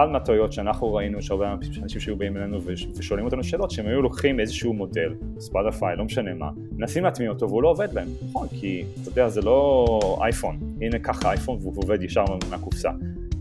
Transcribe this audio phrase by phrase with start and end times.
[0.00, 2.58] אחד מהטעויות שאנחנו ראינו שהרבה אנשים שהיו באים אלינו
[2.94, 7.48] ושואלים אותנו שאלות שהם היו לוקחים איזשהו מודל, ספוטיפיי, לא משנה מה, מנסים להטמיע אותו
[7.48, 11.74] והוא לא עובד להם, נכון, כי אתה יודע זה לא אייפון, הנה ככה אייפון והוא
[11.76, 12.90] עובד ישר מהקופסה,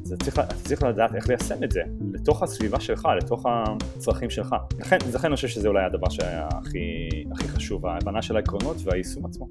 [0.04, 1.82] אז צריך, אתה צריך לדעת איך ליישם את זה
[2.14, 7.10] לתוך הסביבה שלך, לתוך הצרכים שלך, לכן, לכן אני חושב שזה אולי הדבר שהיה הכי,
[7.32, 9.48] הכי חשוב, ההבנה של העקרונות והיישום עצמו.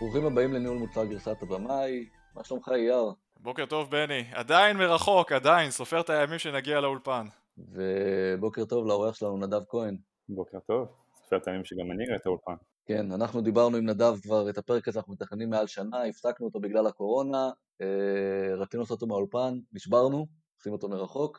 [0.00, 3.12] ברוכים הבאים לניהול מוצר גרסת הבמאי, מה שלומך אייר?
[3.36, 7.26] בוקר טוב בני, עדיין מרחוק, עדיין, סופר את הימים שנגיע לאולפן.
[7.58, 9.96] ובוקר טוב לאורח שלנו נדב כהן.
[10.28, 10.88] בוקר טוב,
[11.22, 12.54] סופר את הימים שגם אני אראה את האולפן.
[12.86, 16.60] כן, אנחנו דיברנו עם נדב כבר את הפרק הזה, אנחנו מתכננים מעל שנה, הפסקנו אותו
[16.60, 17.50] בגלל הקורונה,
[17.82, 20.26] אה, רצינו לעשות אותו מהאולפן, נשברנו,
[20.58, 21.38] עושים אותו מרחוק.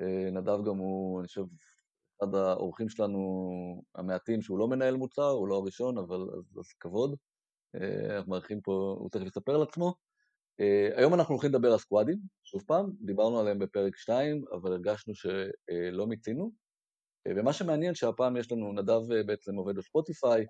[0.00, 1.44] אה, נדב גם הוא, אני חושב,
[2.18, 3.20] אחד האורחים שלנו
[3.94, 7.16] המעטים שהוא לא מנהל מוצר, הוא לא הראשון, אבל אז, אז כבוד.
[7.74, 9.94] אה, אנחנו מארחים פה, הוא תכף יספר על עצמו.
[10.60, 15.14] אה, היום אנחנו הולכים לדבר על סקואדים, שוב פעם, דיברנו עליהם בפרק 2, אבל הרגשנו
[15.14, 16.50] שלא מיצינו.
[17.26, 20.46] אה, ומה שמעניין שהפעם יש לנו, נדב בעצם עובד בספוטיפיי,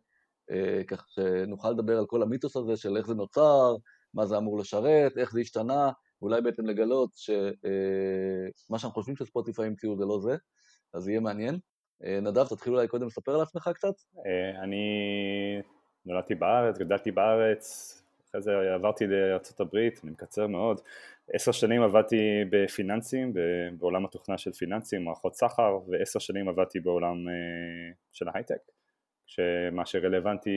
[0.89, 3.77] כך שנוכל לדבר על כל המיתוס הזה של איך זה נוצר,
[4.15, 5.91] מה זה אמור לשרת, איך זה השתנה,
[6.23, 10.37] ואולי בעצם לגלות שמה שאנחנו חושבים שספוטיפיי המציאו זה לא זה,
[10.95, 11.59] אז יהיה מעניין.
[12.23, 13.95] נדב, תתחיל אולי קודם לספר על עצמך קצת.
[14.63, 14.83] אני
[16.07, 17.97] נולדתי בארץ, גדלתי בארץ,
[18.31, 20.81] אחרי זה עברתי לארה"ב, אני מקצר מאוד.
[21.33, 23.33] עשר שנים עבדתי בפיננסים,
[23.79, 27.35] בעולם התוכנה של פיננסים, מערכות סחר, ועשר שנים עבדתי בעולם אה,
[28.13, 28.71] של ההייטק.
[29.27, 30.51] שמה שרלוונטי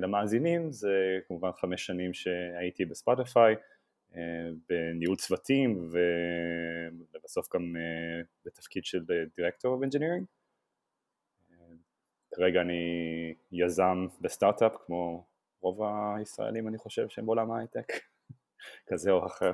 [0.00, 3.54] למאזינים זה כמובן חמש שנים שהייתי בספוטיפיי,
[4.16, 4.20] אה,
[4.68, 5.88] בניהול צוותים
[7.14, 9.04] ובסוף גם אה, בתפקיד של
[9.36, 10.41] דירקטור of engineering.
[12.34, 15.26] כרגע אני יזם בסטארט-אפ כמו
[15.60, 15.80] רוב
[16.16, 17.92] הישראלים אני חושב שהם בעולם ההייטק,
[18.88, 19.52] כזה או אחר.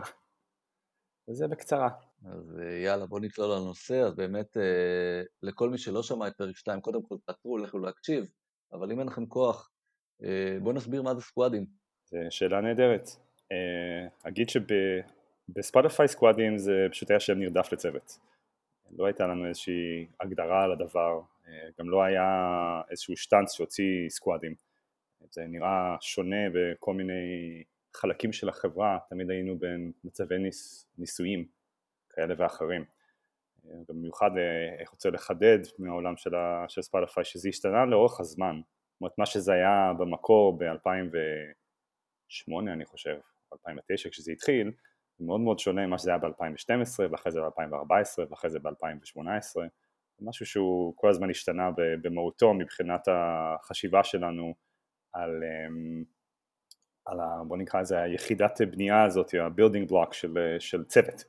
[1.29, 1.89] וזה בקצרה.
[2.27, 6.57] אז אה, יאללה בוא נצלול לנושא, אז באמת אה, לכל מי שלא שמע את פרק
[6.57, 8.25] 2, קודם כל תעצרו, לכו להקשיב,
[8.73, 9.70] אבל אם אין לכם כוח,
[10.25, 11.67] אה, בואו נסביר מה זה סקואדים.
[12.05, 13.08] זו שאלה נהדרת.
[14.23, 18.19] אגיד שבספוטיפיי סקואדים זה פשוט היה שם נרדף לצוות.
[18.91, 21.20] לא הייתה לנו איזושהי הגדרה על הדבר,
[21.79, 22.25] גם לא היה
[22.91, 24.55] איזשהו שטאנץ שהוציא סקואדים.
[25.31, 27.63] זה נראה שונה בכל מיני
[27.97, 31.48] חלקים של החברה, תמיד היינו במצבי ניס, ניסויים
[32.11, 32.85] כאלה ואחרים.
[33.89, 36.31] במיוחד אה, איך רוצה לחדד מהעולם של,
[36.69, 43.19] של ספוטיפיי שזה השתנה לאורך הזמן, זאת אומרת מה שזה היה במקור ב-2008 אני חושב,
[43.53, 44.73] 2009 כשזה התחיל,
[45.19, 49.23] זה מאוד מאוד שונה ממה שזה היה ב-2012 ואחרי זה ב-2014 ואחרי זה ב-2018,
[49.55, 49.61] זה
[50.20, 51.70] משהו שהוא כל הזמן השתנה
[52.02, 54.55] במהותו מבחינת החשיבה שלנו
[55.12, 56.05] על, אמ,
[57.05, 61.24] על ה, בוא נקרא לזה היחידת בנייה הזאת, ה-building block של, של צוות,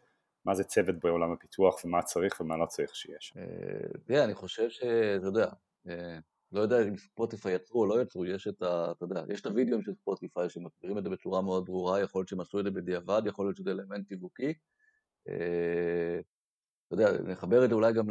[0.45, 3.33] מה זה צוות בעולם הפיתוח ומה צריך ומה לא צריך שיש.
[3.37, 3.43] אה,
[4.05, 5.47] תראה, אני חושב שאתה יודע,
[5.87, 6.19] אה,
[6.51, 8.91] לא יודע אם ספוטיפיי יצרו או לא יצרו, יש את ה...
[8.91, 12.27] אתה יודע, יש את הוידאוים של ספוטיפיי שמסבירים את זה בצורה מאוד ברורה, יכול להיות
[12.27, 14.53] שהם עשו את זה בדיעבד, יכול להיות שזה אלמנט שיווקי.
[16.91, 18.05] אה, אתה יודע, נחבר את זה אולי גם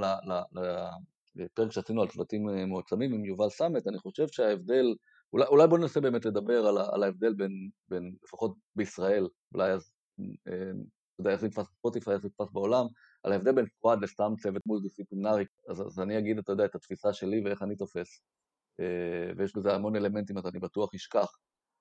[1.35, 4.95] לפרק שעשינו על צוותים מועצמים עם יובל סמט, אני חושב שההבדל
[5.33, 9.91] אולי, אולי בוא ננסה באמת לדבר על, על ההבדל בין, בין, לפחות בישראל, אולי אז,
[10.21, 10.71] אה,
[11.15, 12.87] אתה יודע, איך זה נתפס בספוטיפיי, איך זה נתפס בעולם,
[13.23, 16.75] על ההבדל בין squad לסתם צוות מולטי דיסציפלינרי, אז, אז אני אגיד, אתה יודע, את
[16.75, 18.23] התפיסה שלי ואיך אני תופס,
[18.81, 21.39] אה, ויש בזה המון אלמנטים, אז אני בטוח אשכח.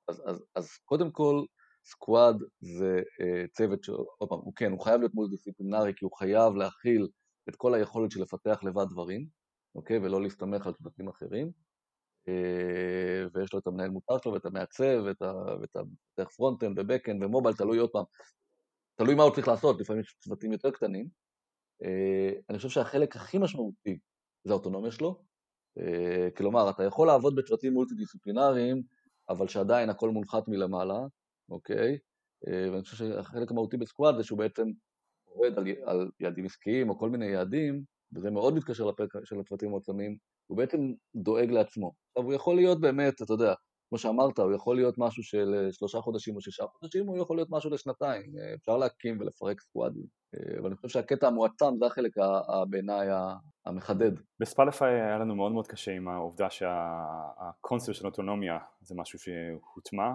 [0.07, 1.43] אז, אז, אז קודם כל,
[1.89, 6.17] squad זה אה, צוות שעוד פעם, הוא כן, הוא חייב להיות מולטי דיסציפלינרי, כי הוא
[6.17, 7.07] חייב להכיל
[7.49, 9.27] את כל היכולת של לפתח לבד דברים,
[9.75, 9.97] אוקיי?
[9.97, 11.51] ולא להסתמך על צוותים אחרים.
[12.27, 17.27] אה, ויש לו את המנהל מוצר שלו ואת המעצב ואת המפתח front-end ו back-end ו
[17.27, 18.03] mobile, תלוי עוד פעם,
[18.95, 21.07] תלוי מה הוא צריך לעשות, לפעמים יש צוותים יותר קטנים.
[21.83, 23.99] אה, אני חושב שהחלק הכי משמעותי
[24.43, 25.23] זה האוטונומיה שלו,
[26.37, 28.81] כלומר, אתה יכול לעבוד בצוותים מולטי-דיסציפלינריים,
[29.29, 30.99] אבל שעדיין הכל מונחת מלמעלה,
[31.49, 31.97] אוקיי?
[32.47, 34.63] ואני חושב שהחלק המהותי ב squad זה שהוא בעצם
[35.25, 37.83] עובד על, על יעדים עסקיים או כל מיני יעדים,
[38.15, 40.17] וזה מאוד מתקשר לפרק של הצוותים המועצמים,
[40.47, 41.93] הוא בעצם דואג לעצמו.
[42.11, 43.53] עכשיו, הוא יכול להיות באמת, אתה יודע,
[43.89, 47.37] כמו שאמרת, הוא יכול להיות משהו של אה, שלושה חודשים או שישה חודשים, הוא יכול
[47.37, 48.33] להיות משהו לשנתיים.
[48.37, 50.05] אה, אפשר להקים ולפרק סקואדים.
[50.35, 52.11] אה, אבל אני חושב שהקטע המועצם זה החלק
[52.69, 53.07] בעיניי
[53.65, 54.11] המחדד.
[54.39, 60.11] בספוטיפיי היה לנו מאוד מאוד קשה עם העובדה שהקונספט של אוטונומיה זה משהו שהוטמע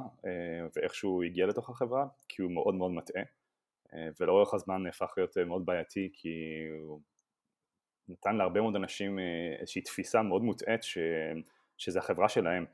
[0.77, 3.23] ואיכשהו הגיע לתוך החברה, כי הוא מאוד מאוד מטעה.
[4.21, 6.29] ולאורך הזמן נהפך להיות מאוד בעייתי כי
[6.83, 7.01] הוא
[8.09, 9.19] נתן להרבה מאוד אנשים
[9.61, 10.99] איזושהי תפיסה מאוד מוטעית ש,
[11.79, 12.65] שזה החברה שלהם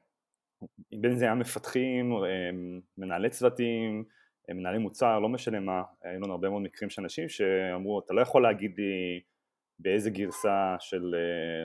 [1.00, 2.12] בין זה היה מפתחים,
[2.98, 4.04] מנהלי צוותים,
[4.48, 8.20] מנהלי מוצר, לא משנה מה, היו לנו הרבה מאוד מקרים של אנשים שאמרו אתה לא
[8.20, 9.20] יכול להגיד לי
[9.78, 11.14] באיזה גרסה של,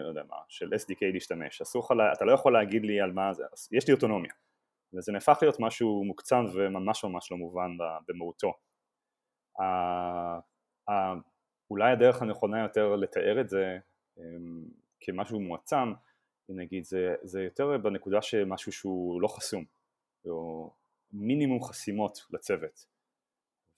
[0.04, 3.44] לא יודע מה, של SDK להשתמש, אסור אתה לא יכול להגיד לי על מה זה,
[3.72, 4.32] יש לי אוטונומיה.
[4.94, 7.72] וזה נהפך להיות משהו מוקצן וממש ממש לא מובן
[8.08, 8.54] במהותו.
[11.70, 13.78] אולי הדרך הנכונה יותר לתאר את זה
[15.02, 15.94] כמשהו מועצם,
[16.50, 19.64] נגיד, זה, זה יותר בנקודה שמשהו שהוא לא חסום,
[20.26, 20.72] או
[21.14, 22.86] מינימום חסימות לצוות.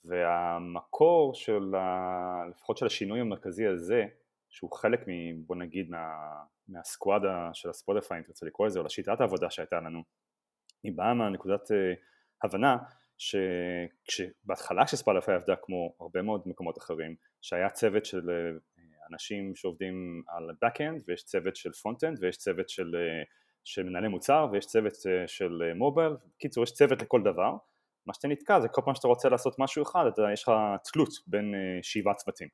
[0.06, 4.06] והמקור של, ה, לפחות של השינוי המרכזי הזה,
[4.50, 5.44] שהוא חלק מ...
[5.46, 6.08] בוא נגיד מה,
[6.68, 10.04] מהסקואדה של הספוטיפיי, אם תרצה לקרוא לזה, או לשיטת העבודה שהייתה לנו,
[10.84, 11.74] היא באה מהנקודת uh,
[12.44, 12.78] הבנה
[13.18, 18.75] שכשבהתחלה כשספוטיפיי עבדה כמו הרבה מאוד מקומות אחרים, שהיה צוות של uh,
[19.12, 23.28] אנשים שעובדים על backend ויש צוות של frontend ויש צוות של, uh,
[23.63, 27.52] של מנהלי מוצר ויש צוות uh, של מובייל, בקיצור יש צוות לכל דבר,
[28.07, 30.52] מה שאתה נתקע זה כל פעם שאתה רוצה לעשות משהו אחד, אתה, יש לך
[30.84, 32.48] תלות בין שבעה צוותים.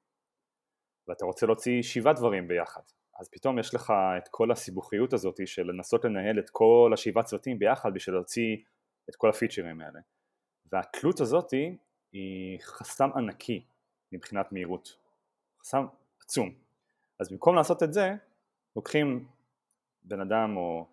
[1.08, 2.82] ואתה רוצה להוציא שבעה דברים ביחד.
[3.20, 7.60] אז פתאום יש לך את כל הסיבוכיות הזאת של לנסות לנהל את כל השבעה צוותים
[7.60, 8.58] ביחד בשביל להוציא
[9.10, 10.00] את כל הפיצ'רים האלה.
[10.72, 11.52] והתלות הזאת
[12.12, 13.66] היא חסם ענקי
[14.12, 14.98] מבחינת מהירות,
[15.62, 15.86] חסם
[16.32, 16.54] עצום.
[17.20, 18.14] אז במקום לעשות את זה
[18.76, 19.26] לוקחים
[20.04, 20.86] בן אדם או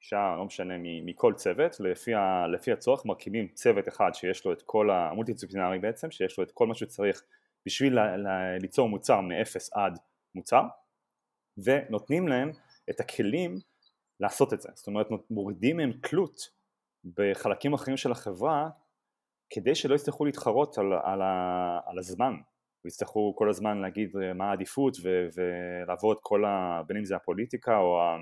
[0.00, 4.62] אישה, לא משנה, מכל צוות, לפי, ה, לפי הצורך מרכיבים צוות אחד שיש לו את
[4.62, 7.22] כל המולטי דיסציפלינרי בעצם, שיש לו את כל מה שצריך
[7.66, 8.28] בשביל ל, ל,
[8.60, 9.98] ליצור מוצר מאפס עד
[10.34, 10.62] מוצר
[11.58, 12.50] ונותנים להם
[12.90, 13.58] את הכלים
[14.20, 16.40] לעשות את זה, זאת אומרת מורידים מהם תלות
[17.16, 18.70] בחלקים אחרים של החברה
[19.50, 21.22] כדי שלא יצטרכו להתחרות על, על,
[21.86, 22.34] על הזמן
[22.88, 26.82] ויצטרכו כל הזמן להגיד מה העדיפות ו, ולעבור את כל ה...
[26.86, 28.16] בין אם זה הפוליטיקה או ה,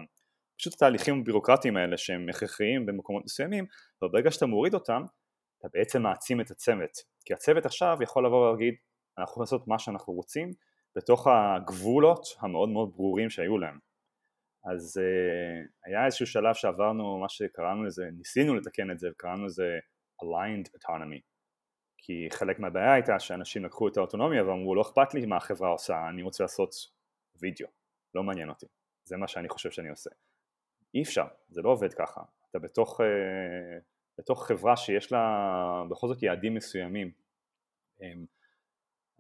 [0.59, 3.65] פשוט התהליכים הבירוקרטיים האלה שהם הכרחיים במקומות מסוימים
[4.03, 5.03] וברגע שאתה מוריד אותם
[5.59, 6.91] אתה בעצם מעצים את הצוות
[7.25, 8.75] כי הצוות עכשיו יכול לבוא ולהגיד
[9.19, 10.51] אנחנו יכולים לעשות מה שאנחנו רוצים
[10.97, 13.79] בתוך הגבולות המאוד מאוד ברורים שהיו להם.
[14.73, 19.79] אז uh, היה איזשהו שלב שעברנו מה שקראנו לזה, ניסינו לתקן את זה וקראנו לזה
[20.23, 21.36] aligned autonomy
[21.99, 26.09] כי חלק מהבעיה הייתה שאנשים לקחו את האוטונומיה ואמרו לא אכפת לי מה החברה עושה,
[26.09, 26.75] אני רוצה לעשות
[27.37, 27.69] וידאו,
[28.15, 28.67] לא מעניין אותי,
[29.05, 30.11] זה מה שאני חושב שאני עושה.
[30.95, 32.21] אי אפשר, זה לא עובד ככה,
[32.51, 33.05] אתה בתוך, uh,
[34.19, 37.11] בתוך חברה שיש לה בכל זאת יעדים מסוימים
[38.01, 38.03] um,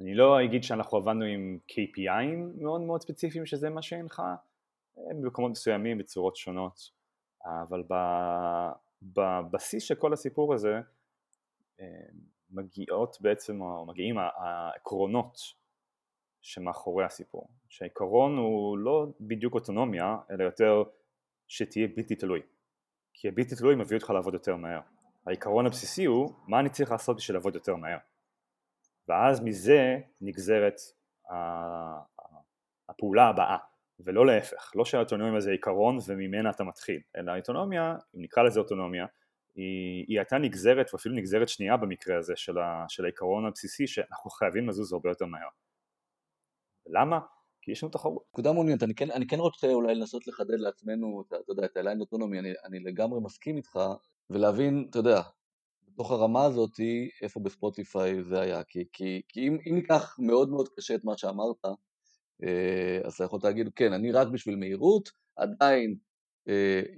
[0.01, 4.35] אני לא אגיד שאנחנו עבדנו עם KPIים מאוד מאוד ספציפיים שזה מה שהנחה,
[4.97, 6.91] במקומות מסוימים בצורות שונות,
[7.45, 7.83] אבל
[9.03, 10.81] בבסיס של כל הסיפור הזה
[12.51, 15.39] מגיעות בעצם, או מגיעים העקרונות
[16.43, 20.83] שמאחורי הסיפור, שהעיקרון הוא לא בדיוק אוטונומיה, אלא יותר
[21.49, 22.43] שתהיה בלתי תלוי,
[23.15, 24.81] כי הבלתי תלוי מביא אותך לעבוד יותר מהר.
[25.27, 27.99] העיקרון הבסיסי הוא מה אני צריך לעשות בשביל לעבוד יותר מהר.
[29.09, 30.81] ואז מזה נגזרת
[32.89, 33.57] הפעולה הבאה.
[34.01, 39.07] ולא להפך, לא שהאוטונומיה זה עיקרון וממנה אתה מתחיל, אלא האוטונומיה, אם נקרא לזה אוטונומיה,
[39.57, 44.31] היא, היא הייתה נגזרת ואפילו נגזרת שנייה במקרה הזה של, ה, של העיקרון הבסיסי שאנחנו
[44.31, 45.49] חייבים לזוז הרבה יותר מהר.
[46.87, 47.19] למה?
[47.63, 48.23] כי יש לנו תחרות.
[48.33, 51.77] נקודה מעוניינת, אני, כן, אני כן רוצה אולי לנסות לחדד לעצמנו, אתה, אתה יודע, את
[51.77, 53.79] הליין אוטונומי, אני, אני לגמרי מסכים איתך,
[54.31, 55.23] ולהבין, אתה יודע,
[55.89, 56.81] בתוך הרמה הזאת,
[57.23, 61.17] איפה בספוטיפיי זה היה, כי, כי, כי אם, אם ניקח מאוד מאוד קשה את מה
[61.17, 61.65] שאמרת,
[62.45, 65.97] אה, אז אתה יכול להגיד, כן, אני רק בשביל מהירות, עדיין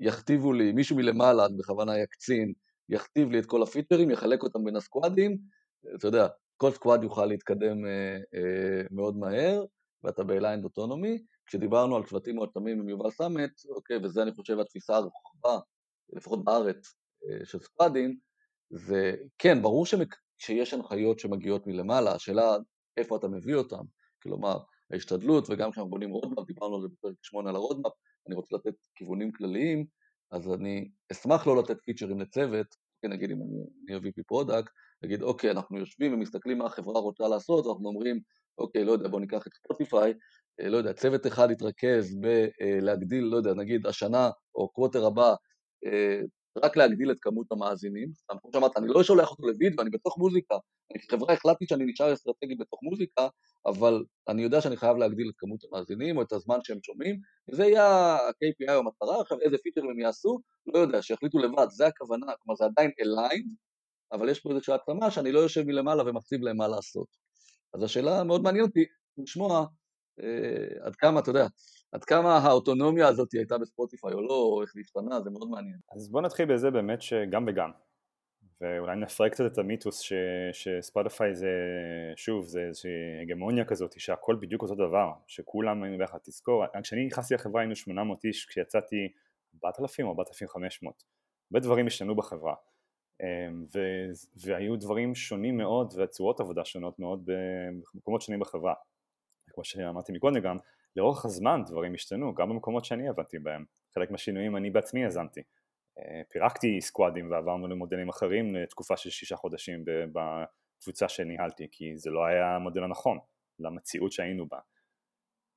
[0.00, 2.52] יכתיבו לי, מישהו מלמעלה, אני בכוונה היה קצין,
[2.88, 5.38] יכתיב לי את כל הפיצ'רים, יחלק אותם בין הסקואדים,
[5.96, 9.64] אתה יודע, כל squad יוכל להתקדם אה, מאוד מהר,
[10.04, 11.18] ואתה ב aligned autonomy.
[11.46, 15.58] כשדיברנו על שבטים מועצמים עם יובל סמט, אוקיי, וזה אני חושב התפיסה הרחבה,
[16.12, 16.94] לפחות בארץ,
[17.44, 18.18] של סקואדים,
[18.72, 19.86] וכן, ברור
[20.38, 22.56] שיש הנחיות שמגיעות מלמעלה, השאלה
[22.96, 23.82] איפה אתה מביא אותן,
[24.22, 24.58] כלומר,
[24.92, 27.92] ההשתדלות, וגם כשאנחנו בונים roadmap, דיברנו על זה בפרק 8 על ה roadmap,
[28.28, 29.86] אני רוצה לתת כיוונים כלליים,
[30.30, 32.66] אז אני אשמח לא לתת פיצ'רים לצוות,
[33.02, 34.70] כן, נגיד אם אני אהיה VP product,
[35.02, 38.20] נגיד אוקיי, אנחנו יושבים ומסתכלים מה החברה רוצה לעשות, ואנחנו אומרים,
[38.58, 40.14] אוקיי, לא יודע, בוא ניקח את ספוטיפיי,
[40.60, 45.34] אה, לא יודע, צוות אחד יתרכז בלהגדיל, לא יודע, נגיד השנה או quarter הבא,
[45.86, 46.20] אה,
[46.62, 48.08] רק להגדיל את כמות המאזינים.
[48.40, 50.54] כמו שאמרת, אני לא שולח אותו לוידאו, אני בתוך מוזיקה.
[50.90, 53.28] אני כחברה החלטתי שאני נשאר אסטרטגי בתוך מוזיקה,
[53.66, 57.64] אבל אני יודע שאני חייב להגדיל את כמות המאזינים או את הזמן שהם שומעים, וזה
[57.64, 60.40] יהיה ה-KPI או המטרה, עכשיו איזה פיצ'רים הם יעשו,
[60.74, 63.54] לא יודע, שיחליטו לבד, זה הכוונה, כלומר זה עדיין aligned,
[64.12, 67.08] אבל יש פה איזושהי התאמה שאני לא יושב מלמעלה ומקציב להם מה לעשות.
[67.74, 68.84] אז השאלה מאוד מעניינת אותי
[69.18, 69.66] לשמוע
[70.22, 71.46] אה, עד כמה, אתה יודע,
[71.92, 75.78] עד כמה האוטונומיה הזאת הייתה בספוטיפיי או לא, או איך זה השתנה, זה מאוד מעניין.
[75.96, 77.70] אז בוא נתחיל בזה באמת שגם וגם.
[78.60, 80.12] ואולי נפרק קצת את המיתוס ש,
[80.52, 81.50] שספוטיפיי זה,
[82.16, 82.90] שוב, זה איזושהי
[83.22, 88.24] הגמוניה כזאת שהכל בדיוק אותו דבר, שכולם היינו ביחד, תזכור, כשאני נכנסתי לחברה היינו 800
[88.24, 89.12] איש, כשיצאתי
[89.64, 91.04] 4,000 או 4,500,
[91.50, 92.54] הרבה דברים השתנו בחברה,
[93.22, 93.78] אמ, ו,
[94.36, 97.30] והיו דברים שונים מאוד וצורות עבודה שונות מאוד
[97.94, 98.74] במקומות שונים בחברה,
[99.50, 100.56] כמו שאמרתי מקודם גם,
[100.98, 103.64] לאורך הזמן דברים השתנו, גם במקומות שאני עבדתי בהם,
[103.94, 105.42] חלק מהשינויים אני בעצמי יזמתי,
[105.98, 112.24] אה, פירקתי סקואדים ועברנו למודלים אחרים לתקופה של שישה חודשים בקבוצה שניהלתי כי זה לא
[112.24, 113.18] היה המודל הנכון
[113.58, 114.58] למציאות שהיינו בה.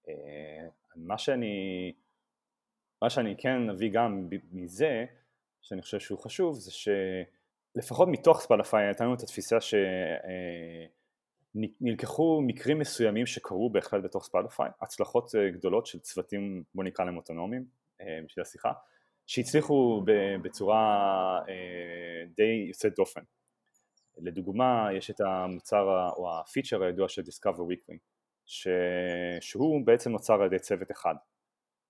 [0.09, 1.93] אה, מה שאני,
[3.01, 5.05] מה שאני כן אביא גם מזה
[5.61, 11.00] שאני חושב שהוא חשוב זה שלפחות מתוך ספלאפיי לנו את התפיסה שנלקחו
[11.55, 17.65] אה, מקרים מסוימים שקרו בהחלט בתוך ספלאפיי, הצלחות גדולות של צוותים בוא נקרא להם אוטונומיים
[18.25, 18.71] בשביל השיחה
[19.27, 20.03] שהצליחו
[20.41, 23.21] בצורה אה, די יוצאת דופן.
[24.17, 27.97] לדוגמה, יש את המוצר או הפיצ'ר הידוע של Discover Weekly,
[28.45, 28.67] ש...
[29.41, 31.15] שהוא בעצם נוצר על ידי צוות אחד.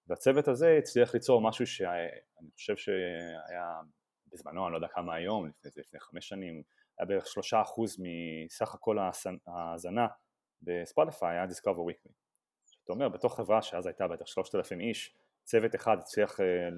[0.08, 3.82] והצוות הזה הצליח ליצור משהו שאני חושב שהיה
[4.28, 6.64] בזמנו, אני לא יודע כמה היום, לפני חמש שנים,
[7.00, 8.98] היה בערך שלושה אחוז מסך הכל
[9.48, 10.08] ההאזנה
[10.62, 12.12] בספוטיפיי היה Discover Weekly.
[12.66, 16.70] זאת אומרת, בתוך חברה שאז הייתה בטח שלושת אלפים איש, צוות אחד הצליח אה,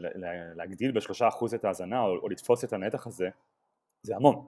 [0.56, 3.30] להגדיל בשלושה אחוז את ההאזנה או, או לתפוס את הנתח הזה,
[4.02, 4.48] זה המון.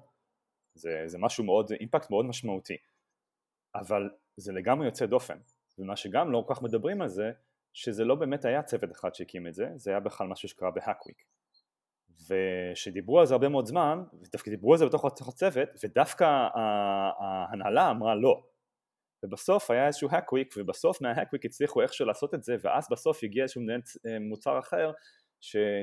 [0.75, 2.77] זה, זה משהו מאוד, impact מאוד משמעותי.
[3.75, 5.37] אבל זה לגמרי יוצא דופן.
[5.79, 7.31] ומה שגם לא כל כך מדברים על זה,
[7.73, 11.23] שזה לא באמת היה צוות אחד שהקים את זה, זה היה בכלל משהו שקרה בהאקוויק.
[12.29, 16.47] ושדיברו על זה הרבה מאוד זמן, ודווקא דיברו על זה בתוך הצוות, ודווקא
[17.19, 18.43] ההנהלה אמרה לא,
[19.25, 23.61] ובסוף היה איזשהו האקוויק ובסוף מההאקוויק הצליחו איכשהו לעשות את זה ואז בסוף הגיע איזשהו
[23.61, 24.91] מנהל אה, מוצר אחר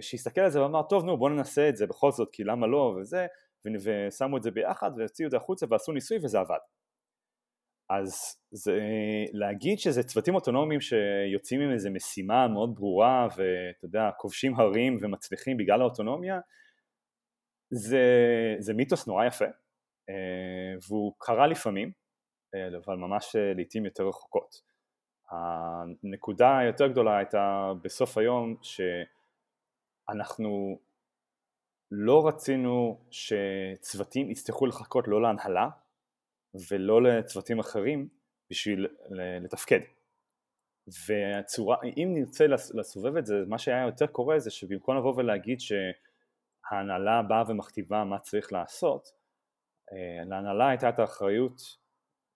[0.00, 2.96] שהסתכל על זה ואמר טוב נו בוא ננסה את זה בכל זאת כי למה לא?
[3.00, 3.26] וזה
[3.82, 6.58] ושמו את זה ביחד והוציאו את זה החוצה ועשו ניסוי וזה עבד
[7.90, 8.78] אז זה,
[9.32, 15.56] להגיד שזה צוותים אוטונומיים שיוצאים עם איזה משימה מאוד ברורה ואתה יודע כובשים הרים ומצליחים
[15.56, 16.40] בגלל האוטונומיה
[17.70, 18.06] זה,
[18.58, 19.44] זה מיתוס נורא יפה
[20.08, 21.92] אה, והוא קרה לפעמים
[22.54, 24.72] אה, אבל ממש אה, לעיתים יותר רחוקות.
[25.30, 28.56] הנקודה היותר גדולה הייתה בסוף היום
[30.08, 30.78] שאנחנו
[31.90, 35.68] לא רצינו שצוותים יצטרכו לחכות לא להנהלה
[36.70, 38.08] ולא לצוותים אחרים
[38.50, 38.86] בשביל
[39.40, 39.80] לתפקד.
[41.06, 47.22] והצורה, אם נרצה לסובב את זה, מה שהיה יותר קורה זה שבמקום לבוא ולהגיד שההנהלה
[47.22, 49.08] באה ומכתיבה מה צריך לעשות,
[49.92, 51.60] אה, להנהלה הייתה את האחריות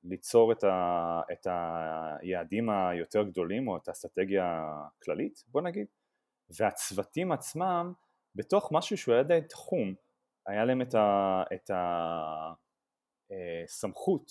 [0.04, 4.64] ליצור את, ה, את היעדים היותר גדולים או את האסטרטגיה
[4.98, 5.86] הכללית בוא נגיד
[6.50, 7.92] והצוותים עצמם
[8.34, 9.94] בתוך משהו שהוא היה די תחום
[10.46, 11.70] היה להם את, ה, את
[13.64, 14.30] הסמכות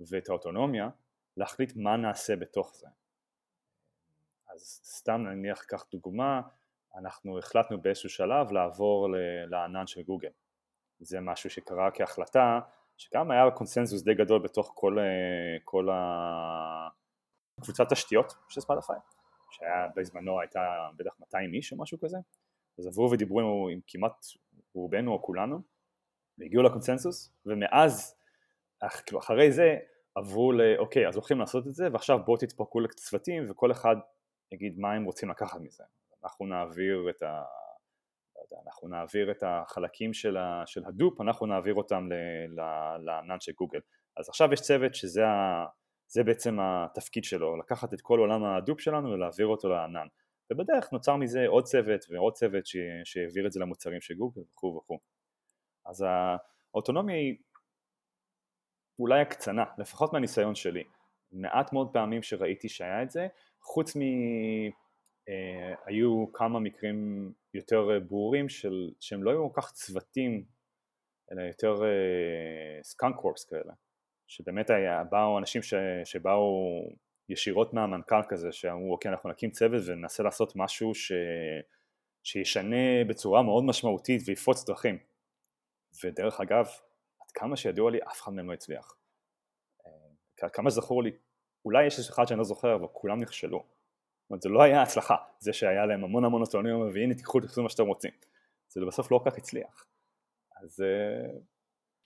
[0.00, 0.88] אה, ואת האוטונומיה
[1.36, 2.86] להחליט מה נעשה בתוך זה.
[4.54, 6.40] אז סתם נניח קח דוגמה
[6.98, 9.08] אנחנו החלטנו באיזשהו שלב לעבור
[9.46, 10.30] לענן של גוגל.
[11.00, 12.60] זה משהו שקרה כהחלטה
[12.96, 15.88] שגם היה קונסנזוס די גדול בתוך כל, אה, כל
[17.58, 18.96] הקבוצת תשתיות של ספוטיפיי,
[19.50, 22.18] שהיה בזמנו הייתה בטח 200 איש או משהו כזה,
[22.78, 24.26] אז עברו ודיברו עם כמעט
[24.74, 25.58] רובנו או כולנו,
[26.38, 28.14] והגיעו לקונסנזוס, ומאז,
[29.06, 29.76] כאילו אחרי זה
[30.14, 30.60] עברו ל...
[30.78, 33.96] אוקיי, אז הולכים לעשות את זה, ועכשיו בואו תתפרקו לצוותים, וכל אחד
[34.52, 35.84] יגיד מה הם רוצים לקחת מזה.
[36.24, 37.42] אנחנו נעביר את ה...
[38.46, 42.08] יודע, אנחנו נעביר את החלקים של, ה, של הדופ, אנחנו נעביר אותם
[42.98, 43.80] לענן של גוגל.
[44.16, 45.66] אז עכשיו יש צוות שזה ה,
[46.08, 50.06] זה בעצם התפקיד שלו, לקחת את כל עולם הדופ שלנו ולהעביר אותו לענן.
[50.52, 52.64] ובדרך נוצר מזה עוד צוות ועוד צוות
[53.04, 54.98] שהעביר את זה למוצרים של גוגל וכו' וכו'.
[55.86, 56.04] אז
[56.74, 57.36] האוטונומיה היא
[58.98, 60.84] אולי הקצנה, לפחות מהניסיון שלי.
[61.32, 63.26] מעט מאוד פעמים שראיתי שהיה את זה,
[63.62, 64.00] חוץ מ...
[65.28, 70.44] אה, היו כמה מקרים יותר אה, ברורים של, שהם לא היו כל כך צוותים
[71.32, 71.74] אלא יותר
[72.82, 73.72] סקאנק uh, וורקס כאלה
[74.26, 75.74] שבאמת היה, באו אנשים ש,
[76.04, 76.66] שבאו
[77.28, 81.12] ישירות מהמנכ"ל כזה שאמרו אוקיי אנחנו נקים צוות וננסה לעשות משהו ש,
[82.22, 84.98] שישנה בצורה מאוד משמעותית ויפרוץ דרכים
[86.04, 86.66] ודרך אגב
[87.38, 88.96] כמה שידוע לי אף אחד מהם לא הצליח.
[89.86, 91.10] אה, כמה שזכור לי
[91.64, 93.58] אולי יש איזה אחד שאני לא זוכר אבל כולם נכשלו.
[93.58, 97.62] זאת אומרת זה לא היה הצלחה, זה שהיה להם המון המון אוטונומיה והנה תיקחו תעשו
[97.62, 98.10] מה שאתם רוצים,
[98.68, 99.86] זה בסוף לא כל כך הצליח,
[100.62, 101.38] אז אה,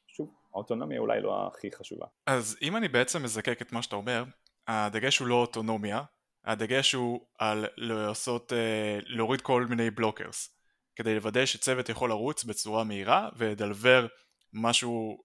[0.06, 2.06] שוב, האוטונומיה אולי לא הכי חשובה.
[2.26, 4.24] אז אם אני בעצם מזקק את מה שאתה אומר,
[4.66, 6.02] הדגש הוא לא אוטונומיה,
[6.44, 10.56] הדגש הוא על לעשות, אה, להוריד כל מיני בלוקרס
[10.96, 14.06] כדי לוודא שצוות יכול לרוץ בצורה מהירה ולדלבר
[14.52, 15.22] משהו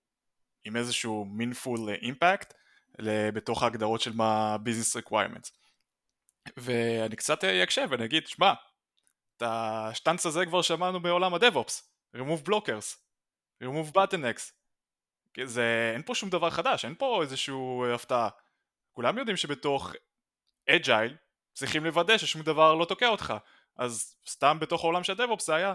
[0.64, 2.54] עם איזשהו meaningful impact
[3.34, 5.52] בתוך ההגדרות של מה business requirements.
[6.58, 8.54] ואני קצת אקשב ואני אגיד שמע
[9.38, 12.96] את השטנץ הזה כבר שמענו בעולם הדב-אופס remove blockers.
[13.64, 14.52] Remove bottlenecks
[15.44, 18.30] זה אין פה שום דבר חדש אין פה איזשהו הפתעה.
[18.92, 19.94] כולם יודעים שבתוך
[20.70, 21.16] אג'ייל
[21.54, 23.34] צריכים לוודא ששום דבר לא תוקע אותך.
[23.76, 25.74] אז סתם בתוך העולם של הדב-אופס זה היה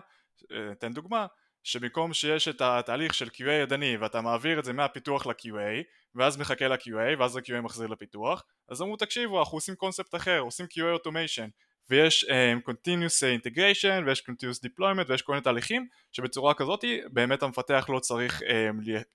[0.72, 1.26] אתן דוגמה
[1.64, 6.68] שבמקום שיש את התהליך של QA ידני ואתה מעביר את זה מהפיתוח ל-QA ואז מחכה
[6.68, 11.50] ל-QA ואז ה-QA מחזיר לפיתוח אז אמרו תקשיבו אנחנו עושים קונספט אחר עושים QA automation.
[11.90, 17.86] ויש um, continuous integration ויש continuous deployment ויש כל מיני תהליכים שבצורה כזאת באמת המפתח
[17.88, 18.44] לא צריך um,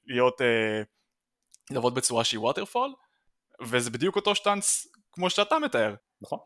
[0.06, 2.92] להיות uh, לעבוד בצורה שהיא waterfall
[3.62, 5.96] וזה בדיוק אותו שטאנץ כמו שאתה מתאר.
[6.22, 6.40] נכון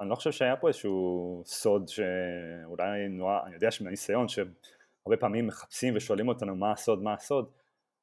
[0.00, 5.96] אני לא חושב שהיה פה איזשהו סוד שאולי נורא, אני יודע שמהניסיון שהרבה פעמים מחפשים
[5.96, 7.50] ושואלים אותנו מה הסוד, מה הסוד,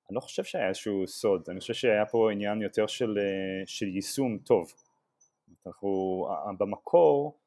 [0.09, 3.17] אני לא חושב שהיה איזשהו סוד, אני חושב שהיה פה עניין יותר של,
[3.65, 4.73] של יישום טוב.
[5.67, 6.27] אנחנו
[6.57, 7.37] במקור,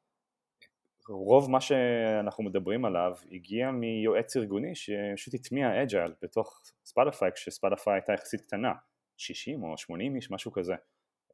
[1.09, 8.13] רוב מה שאנחנו מדברים עליו הגיע מיועץ ארגוני שפשוט הטמיע agile בתוך ספוטיפיי כשספוטיפיי הייתה
[8.13, 8.73] יחסית קטנה,
[9.17, 10.75] 60 או 80 איש, משהו כזה.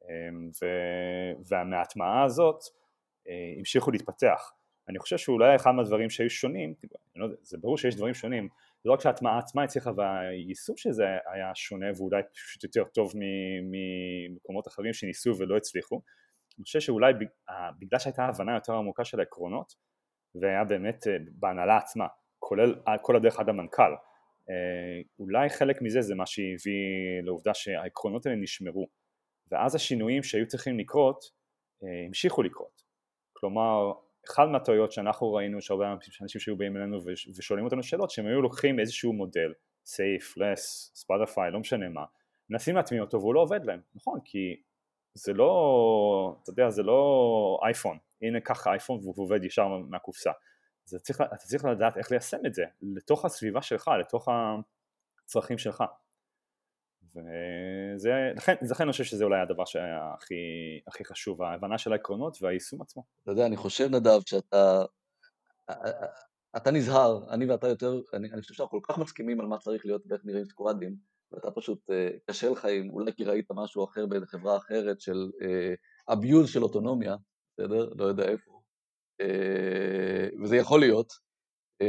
[0.08, 0.66] אמ, ו...
[1.48, 2.60] והמההטמעה הזאת
[3.28, 4.52] אה, המשיכו להתפתח.
[4.88, 6.74] אני חושב שאולי אחד מהדברים שהיו שונים,
[7.16, 8.48] לא זה ברור שיש דברים שונים,
[8.84, 13.12] לא רק שההטמעה עצמה הצליחה והיישום של זה היה שונה ואולי פשוט יותר טוב
[13.62, 16.00] ממקומות אחרים שניסו ולא הצליחו,
[16.58, 17.12] אני חושב שאולי
[17.78, 19.74] בגלל שהייתה הבנה יותר עמוקה של העקרונות
[20.34, 22.06] והיה באמת אה, בהנהלה עצמה,
[22.38, 23.92] כולל כל הדרך עד המנכ"ל,
[24.50, 28.86] אה, אולי חלק מזה זה מה שהביא לעובדה שהעקרונות האלה נשמרו
[29.50, 31.24] ואז השינויים שהיו צריכים לקרות
[31.82, 32.82] אה, המשיכו לקרות.
[33.32, 33.92] כלומר,
[34.30, 36.98] אחד מהטעויות שאנחנו ראינו שהרבה אנשים שהיו באים אלינו
[37.36, 39.52] ושואלים אותנו שאלות שהם היו לוקחים איזשהו מודל,
[39.86, 42.04] סייף, לס, ספוטיפיי, לא משנה מה,
[42.50, 44.62] מנסים להטמיע אותו והוא לא עובד להם, נכון, כי
[45.14, 50.30] זה לא, אתה יודע, זה לא אייפון, הנה קח אייפון והוא עובד ישר מהקופסה,
[50.84, 54.28] צריך, אתה צריך לדעת איך ליישם את זה לתוך הסביבה שלך, לתוך
[55.24, 55.84] הצרכים שלך.
[57.16, 60.34] וזה, לכן, אני חושב שזה אולי הדבר שהיה הכי,
[60.86, 63.04] הכי חשוב, ההבנה של העקרונות והיישום עצמו.
[63.22, 64.84] אתה יודע, אני חושב נדב שאתה
[66.56, 69.86] אתה נזהר, אני ואתה יותר, אני, אני חושב שאנחנו כל כך מסכימים על מה צריך
[69.86, 70.96] להיות ואיך נראים סקואדים,
[71.32, 75.30] ואתה פשוט, אה, קשה לך אם אולי כי ראית משהו אחר באיזה חברה אחרת של
[75.42, 77.16] אה, של אוטונומיה,
[77.52, 77.92] בסדר?
[77.98, 78.60] לא יודע איפה.
[79.20, 81.12] אה, וזה יכול להיות,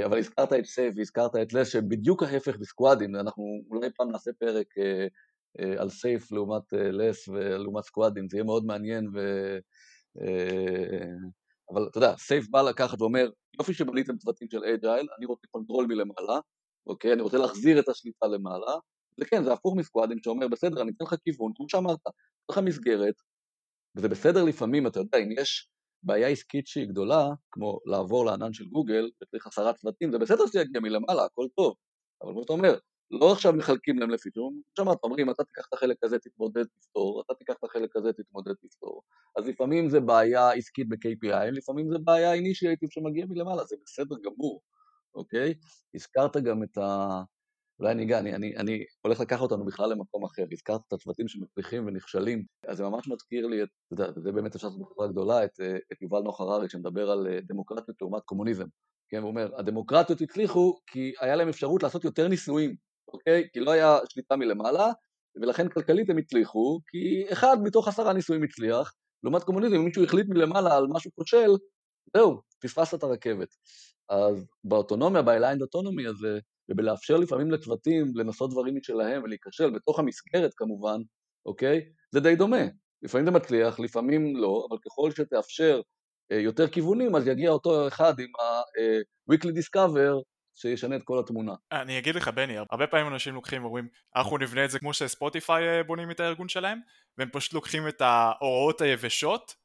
[0.06, 4.32] אבל הזכרת את SAFe והזכרת את LeSS, שהם בדיוק ההפך בסקואדים, אנחנו אולי פעם נעשה
[4.40, 5.08] פרק אה,
[5.60, 9.20] אה, על SAFe לעומת LeSS ולעומת סקואדים, זה יהיה מאוד מעניין, ו...
[11.74, 15.86] אבל אתה יודע, SAFe בא לקחת ואומר, יופי שבניתם צוותים של agile, אני רוצה control
[15.86, 16.40] מלמעלה,
[16.88, 18.74] אוקיי, אני רוצה להחזיר את השליטה למעלה,
[19.22, 22.14] וכן, זה הפוך מסקואדים שאומר, בסדר, אני אתן לך כיוון, כמו שאמרת, אתן
[22.52, 23.16] לך מסגרת,
[23.96, 25.70] וזה בסדר לפעמים, אתה יודע, אם יש
[26.04, 30.62] בעיה עסקית שהיא גדולה, כמו לעבור לענן של גוגל, וצריך עשרה צוותים, זה בסדר שזה
[30.62, 31.76] יגיע מלמעלה, הכל טוב,
[32.22, 32.78] אבל כמו שאתה אומר,
[33.12, 36.64] לא עכשיו מחלקים להם לפי שום, כמו שאמרת, אומרים, אתה תיקח את החלק הזה, תתמודד,
[36.64, 39.04] תפתור, אתה תיקח את החלק הזה, תתמודד, תפתור.
[39.38, 44.62] אז לפעמים זה בעיה עסקית ב-KPI, לפעמים זה בעיה אינישייטיב שמגיע מלמעלה, זה בסדר גמור,
[45.16, 45.54] אוקיי?
[45.96, 47.22] הזכרת גם את ה...
[47.80, 51.28] אולי אני אגע, אני, אני, אני הולך לקחת אותנו בכלל למקום אחר, הזכרת את הצוותים
[51.28, 55.08] שמצליחים ונכשלים, אז זה ממש מזכיר לי, את, אתה יודע, זה באמת אפשר לעשות בחברה
[55.08, 55.60] גדולה, את,
[55.92, 58.66] את יובל נוח הררי שמדבר על אה, דמוקרטיות לעומת קומוניזם,
[59.10, 62.76] כן, הוא אומר, הדמוקרטיות הצליחו כי היה להם אפשרות לעשות יותר ניסויים,
[63.14, 63.48] אוקיי?
[63.54, 64.92] כי לא היה שליטה מלמעלה,
[65.42, 70.28] ולכן כלכלית הם הצליחו, כי אחד מתוך עשרה ניסויים הצליח, לעומת קומוניזם, אם מישהו החליט
[70.30, 71.52] מלמעלה על משהו כושל,
[72.18, 73.48] זהו, פספסת את הרכבת.
[74.10, 80.98] אז באוטונומיה, ב-aligned autonomy הזה, ובלאפשר לפעמים לצוותים לנסות דברים משלהם ולהיכשל, בתוך המסגרת כמובן,
[81.46, 81.82] אוקיי?
[82.12, 82.64] זה די דומה.
[83.02, 85.82] לפעמים זה מצליח, לפעמים לא, אבל ככל שתאפשר
[86.32, 90.22] אה, יותר כיוונים, אז יגיע אותו אחד עם ה-weekly אה, discover
[90.56, 91.54] שישנה את כל התמונה.
[91.72, 95.68] אני אגיד לך בני, הרבה פעמים אנשים לוקחים ואומרים אנחנו נבנה את זה כמו שספוטיפיי
[95.68, 96.80] אה, בונים את הארגון שלהם
[97.18, 99.56] והם פשוט לוקחים את ההוראות היבשות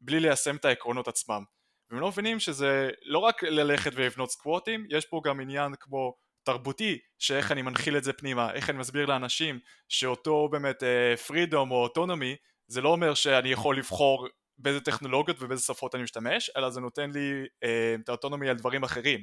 [0.00, 1.42] בלי ליישם את העקרונות עצמם
[1.90, 6.98] והם לא מבינים שזה לא רק ללכת ולבנות סקווטים, יש פה גם עניין כמו תרבותי
[7.18, 10.82] שאיך אני מנחיל את זה פנימה, איך אני מסביר לאנשים שאותו באמת
[11.26, 16.02] פרידום uh, או אוטונומי זה לא אומר שאני יכול לבחור באיזה טכנולוגיות ובאיזה שפות אני
[16.02, 19.20] משתמש, אלא זה נותן לי uh, את האוטונומי על דברים אחרים.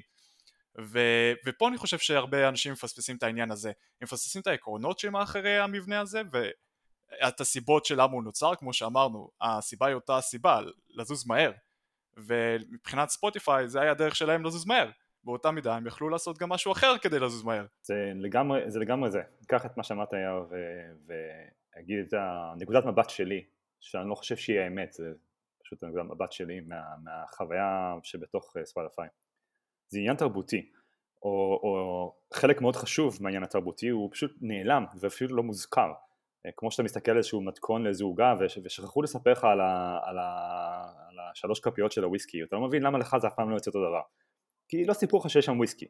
[0.82, 1.00] ו,
[1.46, 6.00] ופה אני חושב שהרבה אנשים מפספסים את העניין הזה, הם מפספסים את העקרונות שמאחורי המבנה
[6.00, 6.22] הזה
[7.28, 11.52] את הסיבות של למה הוא נוצר, כמו שאמרנו, הסיבה היא אותה הסיבה, לזוז מהר.
[12.18, 14.90] ומבחינת ספוטיפיי זה היה הדרך שלהם לזוז מהר.
[15.28, 17.66] באותה מידה הם יכלו לעשות גם משהו אחר כדי לזוז מהר.
[17.82, 19.22] זה לגמרי זה, לגמרי זה.
[19.48, 20.46] קח את מה שאמרת יאיר
[21.08, 23.46] ואגיד את הנקודת מבט שלי,
[23.80, 25.14] שאני לא חושב שהיא האמת, זה
[25.64, 29.08] פשוט נקודת מבט שלי מה, מהחוויה שבתוך ספוטיפיי.
[29.90, 30.72] זה עניין תרבותי,
[31.24, 35.92] או, או חלק מאוד חשוב מהעניין התרבותי הוא פשוט נעלם ואפילו לא מוזכר.
[36.46, 40.18] אה, כמו שאתה מסתכל על איזשהו מתכון לאיזו עוגה ושכחו לספר לך על, ה, על,
[40.18, 43.56] ה, על השלוש כפיות של הוויסקי, אתה לא מבין למה לך זה אף פעם לא
[43.56, 44.02] יוצא אותו דבר.
[44.68, 45.86] כי לא סיפרו לך שיש שם וויסקי.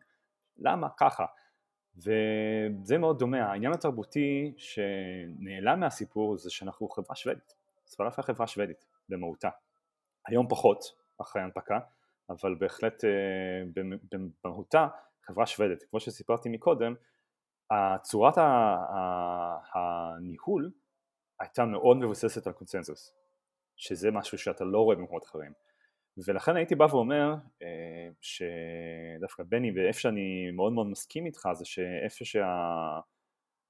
[0.57, 0.87] למה?
[0.97, 1.25] ככה.
[1.97, 7.53] וזה מאוד דומה, העניין התרבותי שנעלם מהסיפור זה שאנחנו חברה שוודית.
[7.87, 9.49] ספרדיה חברה שוודית במהותה.
[10.27, 10.83] היום פחות,
[11.21, 11.79] אחרי ההנפקה,
[12.29, 13.83] אבל בהחלט אה,
[14.43, 14.87] במהותה
[15.25, 15.83] חברה שוודית.
[15.89, 16.95] כמו שסיפרתי מקודם,
[18.01, 18.33] צורת
[19.73, 20.71] הניהול
[21.39, 23.13] הייתה מאוד מבוססת על קונצנזוס,
[23.75, 25.53] שזה משהו שאתה לא רואה במקומות אחרים.
[26.25, 32.25] ולכן הייתי בא ואומר אה, שדווקא בני ואיפה שאני מאוד מאוד מסכים איתך זה שאיפה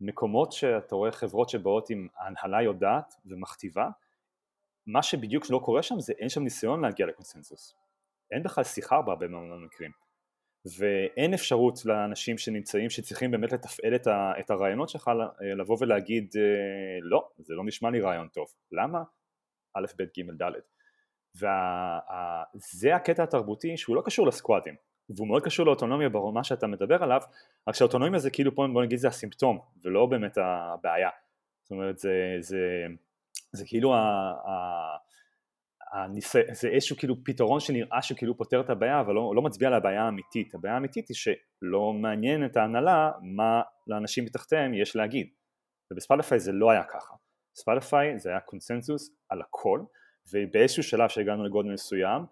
[0.01, 3.89] שהמקומות שאתה רואה חברות שבאות עם ההנהלה יודעת ומכתיבה
[4.87, 7.75] מה שבדיוק לא קורה שם זה אין שם ניסיון להגיע לקונסנזוס
[8.31, 9.91] אין בכלל שיחה בהרבה מאוד מקרים.
[10.77, 15.11] ואין אפשרות לאנשים שנמצאים שצריכים באמת לתפעל את, ה, את הרעיונות שלך
[15.57, 19.03] לבוא ולהגיד אה, לא זה לא נשמע לי רעיון טוב למה?
[19.73, 20.76] א' ב' ג' ד'
[21.37, 24.75] וזה הקטע התרבותי שהוא לא קשור לסקואדים
[25.09, 27.21] והוא מאוד קשור לאוטונומיה ברמה שאתה מדבר עליו
[27.67, 31.09] רק שהאוטונומיה זה כאילו בוא נגיד זה הסימפטום ולא באמת הבעיה.
[31.63, 32.85] זאת אומרת זה, זה,
[33.51, 33.99] זה כאילו ה,
[34.47, 34.97] ה,
[35.91, 36.35] הניס...
[36.51, 40.03] זה איזשהו כאילו פתרון שנראה שכאילו פותר את הבעיה אבל לא, לא מצביע על הבעיה
[40.03, 40.55] האמיתית.
[40.55, 45.27] הבעיה האמיתית היא שלא מעניין את ההנהלה מה לאנשים מתחתיהם יש להגיד.
[45.91, 47.15] ובספלאפיי זה לא היה ככה.
[47.55, 49.81] ספלאפיי זה היה קונסנזוס על הכל
[50.33, 52.25] ובאיזשהו שלב שהגענו לגודל מסוים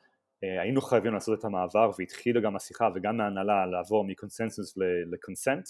[0.44, 4.78] אה, היינו חייבים לעשות את המעבר והתחילה גם השיחה וגם מההנהלה לעבור מקונסנזוס
[5.12, 5.68] לקונסנט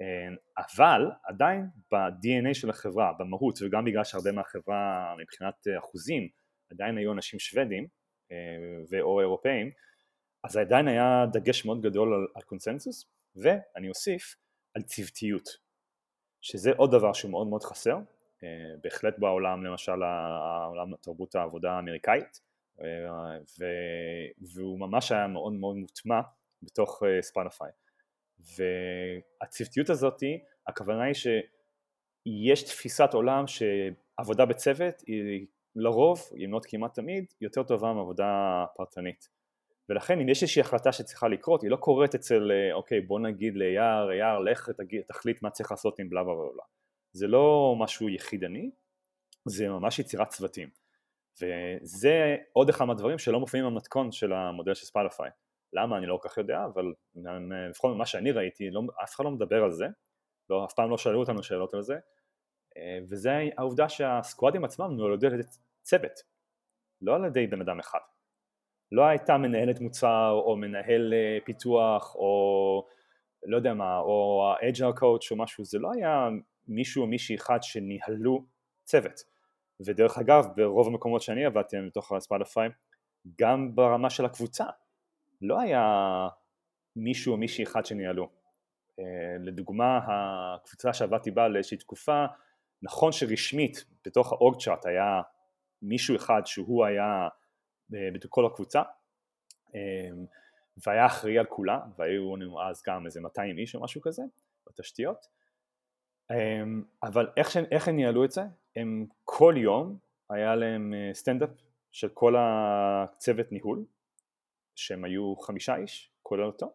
[0.00, 6.28] אה, אבל עדיין ב-DNA של החברה, במהות וגם בגלל שהרבה מהחברה מבחינת אחוזים
[6.72, 7.86] עדיין היו אנשים שוודים
[8.90, 9.70] ואו אירופאים
[10.44, 13.04] אז עדיין היה דגש מאוד גדול על, על קונסנזוס
[13.36, 14.36] ואני אוסיף
[14.74, 15.48] על צוותיות
[16.40, 18.02] שזה עוד דבר שהוא מאוד מאוד חסר אה,
[18.82, 22.40] בהחלט בעולם למשל העולם תרבות העבודה האמריקאית
[22.80, 23.38] אה,
[24.54, 26.20] והוא ממש היה מאוד מאוד מוטמע
[26.62, 27.22] בתוך אה,
[29.40, 30.22] והצוותיות הזאת
[30.66, 35.46] הכוונה היא שיש תפיסת עולם שעבודה בצוות היא
[35.76, 39.28] לרוב, אם לא כמעט תמיד, יותר טובה מעבודה פרטנית.
[39.88, 44.12] ולכן אם יש איזושהי החלטה שצריכה לקרות היא לא קורית אצל אוקיי בוא נגיד ליער,
[44.12, 46.64] יער לך תגיד, תחליט מה צריך לעשות עם בלה בלה בלה
[47.18, 48.70] זה לא משהו יחידני,
[49.44, 50.68] זה ממש יצירת צוותים.
[51.42, 55.30] וזה עוד אחד מהדברים שלא מופיעים במתכון של המודל של ספלאפיי
[55.72, 55.98] למה?
[55.98, 56.84] אני לא כל כך יודע אבל
[57.70, 59.86] לפחות ממה שאני ראיתי לא, אף אחד לא מדבר על זה.
[60.50, 61.98] לא, אף פעם לא שאלו אותנו שאלות על זה.
[63.10, 65.42] וזה העובדה שהסקואדים עצמם נולדו על ידי
[65.82, 66.20] צוות
[67.02, 67.98] לא על ידי בן אדם אחד.
[68.92, 72.86] לא הייתה מנהלת מוצר או מנהל אה, פיתוח או
[73.46, 76.28] לא יודע מה או ה-agile coach או משהו זה לא היה
[76.68, 78.44] מישהו או מישהי אחד שניהלו
[78.84, 79.20] צוות.
[79.80, 82.68] ודרך אגב ברוב המקומות שאני עבדתי בתוך הספלאפיי
[83.40, 84.64] גם ברמה של הקבוצה
[85.42, 85.82] לא היה
[86.96, 88.28] מישהו או מישהי אחד שניהלו.
[88.98, 92.26] אה, לדוגמה הקבוצה שעבדתי בה לאיזושהי תקופה
[92.82, 95.22] נכון שרשמית בתוך האורג צ'ארט היה
[95.82, 97.28] מישהו אחד שהוא היה
[97.94, 98.82] אה, בכל הקבוצה
[99.74, 100.10] אה,
[100.86, 104.22] והיה אחראי על כולה והיו לנו אז גם איזה 200 איש או משהו כזה
[104.66, 105.26] בתשתיות
[107.02, 107.56] אבל איך.
[107.70, 108.42] איך הם ניהלו את זה?
[108.76, 109.98] הם כל יום
[110.30, 111.54] היה להם סטנדאפ אה,
[111.92, 113.84] של כל הצוות ניהול
[114.74, 116.72] שהם היו חמישה איש כולל אותו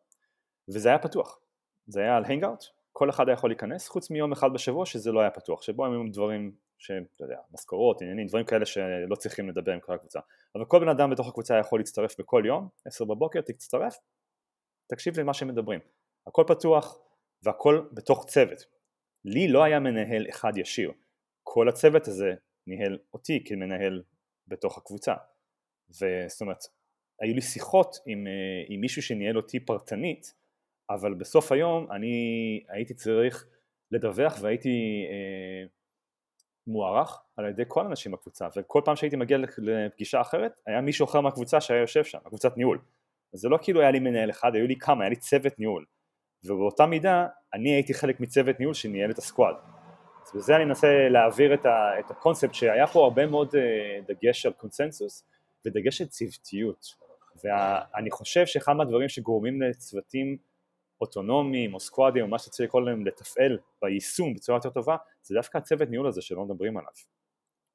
[0.70, 1.40] וזה היה פתוח
[1.88, 5.22] זה היה על הנגאוט כל אחד היה יכול להיכנס חוץ מיום אחד בשבוע שזה לא
[5.22, 9.72] היה פתוח שבו הם היו דברים שאתה יודע משכורות עניינים דברים כאלה שלא צריכים לדבר
[9.72, 10.20] עם כל הקבוצה
[10.56, 13.98] אבל כל בן אדם בתוך הקבוצה יכול להצטרף בכל יום עשר בבוקר תצטרף
[14.88, 15.80] תקשיב למה שהם מדברים
[16.28, 16.98] הכל פתוח
[17.44, 18.66] והכל בתוך צוות
[19.26, 20.92] לי לא היה מנהל אחד ישיר,
[21.44, 22.34] כל הצוות הזה
[22.68, 24.04] ניהל אותי כמנהל
[24.48, 25.14] בתוך הקבוצה.
[25.90, 26.64] וזאת אומרת
[27.22, 30.34] היו לי שיחות עם, אה, עם מישהו שניהל אותי פרטנית
[30.90, 32.14] אבל בסוף היום אני
[32.70, 33.48] הייתי צריך
[33.92, 35.68] לדווח והייתי אה,
[36.68, 38.48] מוערך על ידי כל האנשים בקבוצה.
[38.58, 42.82] וכל פעם שהייתי מגיע לפגישה אחרת היה מישהו אחר מהקבוצה שהיה יושב שם, הקבוצת ניהול.
[43.34, 45.86] זה לא כאילו היה לי מנהל אחד, היו לי כמה, היה לי צוות ניהול
[46.46, 49.56] ובאותה מידה אני הייתי חלק מצוות ניהול שניהל את הסקואד
[50.26, 54.46] אז בזה אני מנסה להעביר את, ה, את הקונספט שהיה פה הרבה מאוד אה, דגש
[54.46, 55.24] על קונסנזוס
[55.66, 57.04] ודגש על צוותיות.
[57.44, 60.38] ואני חושב שאחד מהדברים שגורמים לצוותים
[61.02, 65.58] אוטונומיים או סקואדים או מה שצריך לקרוא להם לתפעל ביישום בצורה יותר טובה זה דווקא
[65.58, 66.92] הצוות ניהול הזה שלא מדברים עליו.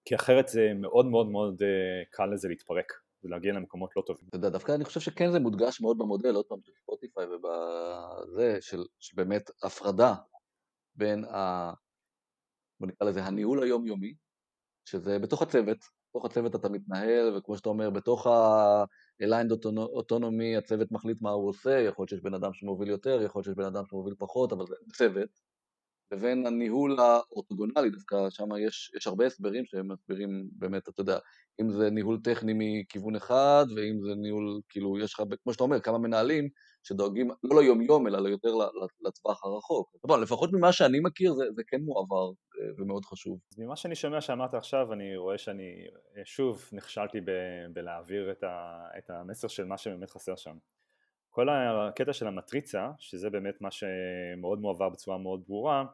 [0.04, 2.92] כי אחרת זה מאוד מאוד מאוד אה, קל לזה להתפרק
[3.24, 4.28] ולהגיע למקומות לא טובים.
[4.28, 8.58] אתה יודע, דווקא אני חושב שכן זה מודגש מאוד במודל, עוד פעם, של ספוטיפיי ובזה,
[8.60, 10.14] של, שבאמת הפרדה
[10.94, 11.72] בין ה...
[12.80, 14.14] בוא נקרא לזה הניהול היומיומי,
[14.84, 15.78] שזה בתוך הצוות,
[16.10, 19.52] בתוך הצוות אתה מתנהל, וכמו שאתה אומר, בתוך ה-aligned
[19.98, 23.44] autonomy הצוות מחליט מה הוא עושה, יכול להיות שיש בן אדם שמוביל יותר, יכול להיות
[23.44, 25.47] שיש בן אדם שמוביל פחות, אבל זה צוות,
[26.12, 31.18] לבין הניהול האורתוגונלי, דווקא שם יש, יש הרבה הסברים שהם מסבירים באמת, אתה יודע,
[31.60, 35.80] אם זה ניהול טכני מכיוון אחד, ואם זה ניהול, כאילו, יש לך, כמו שאתה אומר,
[35.80, 36.48] כמה מנהלים
[36.82, 38.48] שדואגים לא ליום-יום, אלא יותר
[39.00, 39.96] לטווח הרחוק.
[40.08, 43.38] אבל לפחות ממה שאני מכיר, זה, זה כן מועבר אה, ומאוד חשוב.
[43.52, 48.42] אז ממה שאני שומע שאמרת עכשיו, אני רואה שאני אה, שוב נכשלתי ב- בלהעביר את,
[48.42, 50.56] ה- את המסר של מה שבאמת חסר שם.
[51.38, 55.84] כל הקטע של המטריצה, שזה באמת מה שמאוד מועבר בצורה מאוד ברורה,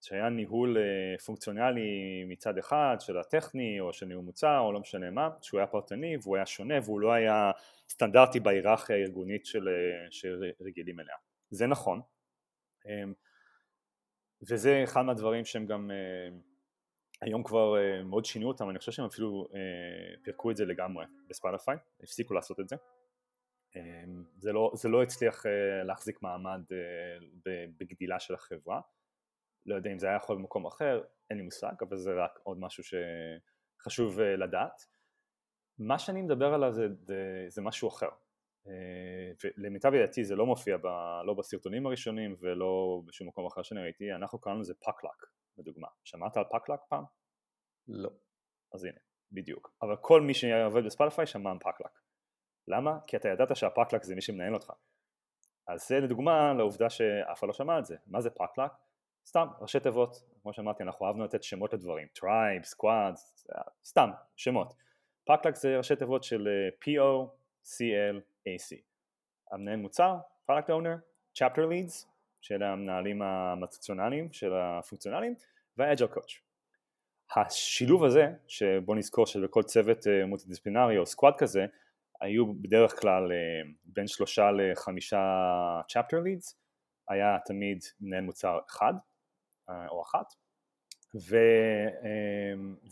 [0.00, 5.10] שהיה ניהול אה, פונקציונלי מצד אחד של הטכני או של ניהול מוצר או לא משנה
[5.10, 7.50] מה, שהוא היה פרטני והוא היה שונה והוא לא היה
[7.88, 11.16] סטנדרטי בהיררכיה הארגונית של, אה, שרגילים אליה.
[11.50, 12.00] זה נכון,
[12.86, 13.12] אמ,
[14.48, 16.36] וזה אחד מהדברים שהם גם אה,
[17.20, 19.48] היום כבר מאוד שינו אותם, אני חושב שהם אפילו
[20.22, 22.76] פירקו את זה לגמרי בספוטיפיי, הפסיקו לעשות את זה.
[23.76, 25.46] אמ, זה לא, זה לא הצליח
[25.84, 26.62] להחזיק מעמד
[27.78, 28.80] בגדילה של החברה
[29.66, 32.60] לא יודע אם זה היה יכול במקום אחר, אין לי מושג, אבל זה רק עוד
[32.60, 32.82] משהו
[33.80, 34.86] שחשוב אה, לדעת.
[35.78, 38.08] מה שאני מדבר עליו זה, זה, זה משהו אחר.
[38.66, 40.86] אה, ולמיטב ידעתי זה לא מופיע ב,
[41.26, 45.26] לא בסרטונים הראשונים ולא בשום מקום אחר שאני ראיתי, אנחנו קראנו לזה POCLAC
[45.58, 45.88] לדוגמה.
[46.04, 47.04] שמעת על POCLAC פעם?
[47.88, 48.10] לא.
[48.74, 48.98] אז הנה,
[49.32, 49.76] בדיוק.
[49.82, 52.03] אבל כל מי שעובד בספוטיפיי שמע על POCLAC.
[52.68, 52.98] למה?
[53.06, 54.72] כי אתה ידעת שה POCLAC זה מי שמנהל אותך.
[55.66, 57.96] אז זה לדוגמה לעובדה שאף אחד לא שמע על זה.
[58.06, 58.70] מה זה POCLAC?
[59.26, 63.14] סתם, ראשי תיבות, כמו שאמרתי, אנחנו אהבנו לתת שמות לדברים, tribe, squad,
[63.84, 64.74] סתם, שמות.
[65.24, 68.76] POCLAC זה ראשי תיבות של אה, P-O-C-L-A-C.
[69.52, 70.96] המנהל מוצר, product owner,
[71.34, 72.08] chapter leads,
[72.40, 75.34] של המנהלים המטריציונליים, של הפונקציונליים,
[75.76, 76.32] וה agile coach.
[77.36, 81.66] השילוב הזה, שבוא נזכור שבכל צוות אה, מולטי-דיסציפלינרי או squad כזה,
[82.24, 85.20] היו בדרך כלל אה, בין שלושה לחמישה
[85.88, 86.58] צ'פטר לידס,
[87.08, 88.94] היה תמיד מנהל מוצר אחד,
[89.70, 90.26] אה, או אחת,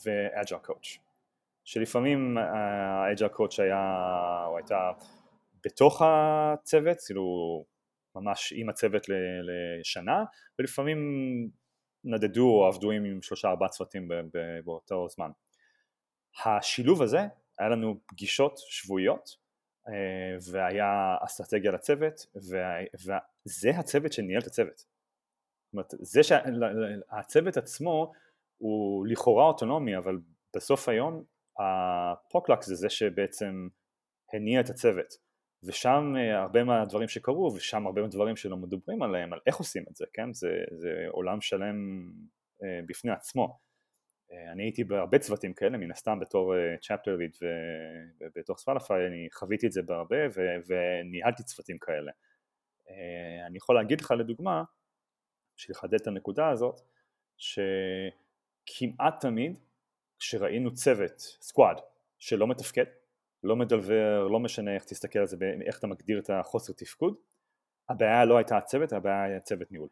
[0.04, 0.98] ואג'ל קואץ',
[1.64, 3.94] שלפעמים האג'ל קואץ' היה,
[4.46, 4.90] או הייתה
[5.64, 7.64] בתוך הצוות, כאילו
[8.14, 9.06] ממש עם הצוות
[9.42, 10.24] לשנה,
[10.58, 10.98] ולפעמים
[12.04, 14.08] נדדו או עבדו עם שלושה ארבעה צוותים
[14.64, 15.30] באותו זמן.
[16.44, 17.20] השילוב הזה,
[17.58, 19.36] היה לנו פגישות שבועיות
[19.88, 28.12] אה, והיה אסטרטגיה לצוות וזה הצוות שניהל את הצוות זאת אומרת, זה שהצוות עצמו
[28.58, 30.18] הוא לכאורה אוטונומי, אבל
[30.56, 31.24] בסוף היום
[31.58, 33.68] הפוקלק זה זה שבעצם
[34.32, 35.32] הניע את הצוות.
[35.62, 39.96] ושם אה, הרבה מהדברים שקרו, ושם הרבה מהדברים שלא מדברים עליהם, על איך עושים את
[39.96, 40.32] זה, כן?
[40.32, 41.76] זה, זה עולם שלם
[42.62, 43.58] אה, בפני עצמו.
[44.32, 47.36] אה, אני הייתי בהרבה צוותים כאלה, מן הסתם בתור צ'פטר ליד
[48.20, 50.16] ובתוך ספלאפיי, אני חוויתי את זה בהרבה
[50.66, 52.12] וניהלתי צוותים כאלה.
[53.46, 54.64] אני יכול להגיד לך לדוגמה,
[55.56, 56.80] בשביל לחדד את הנקודה הזאת,
[57.36, 59.56] שכמעט תמיד
[60.18, 61.76] כשראינו צוות, סקואד,
[62.18, 62.84] שלא מתפקד,
[63.42, 67.14] לא מדלבר, לא משנה איך תסתכל על זה, איך אתה מגדיר את החוסר תפקוד,
[67.88, 69.88] הבעיה לא הייתה הצוות, הבעיה היה צוות ניהול.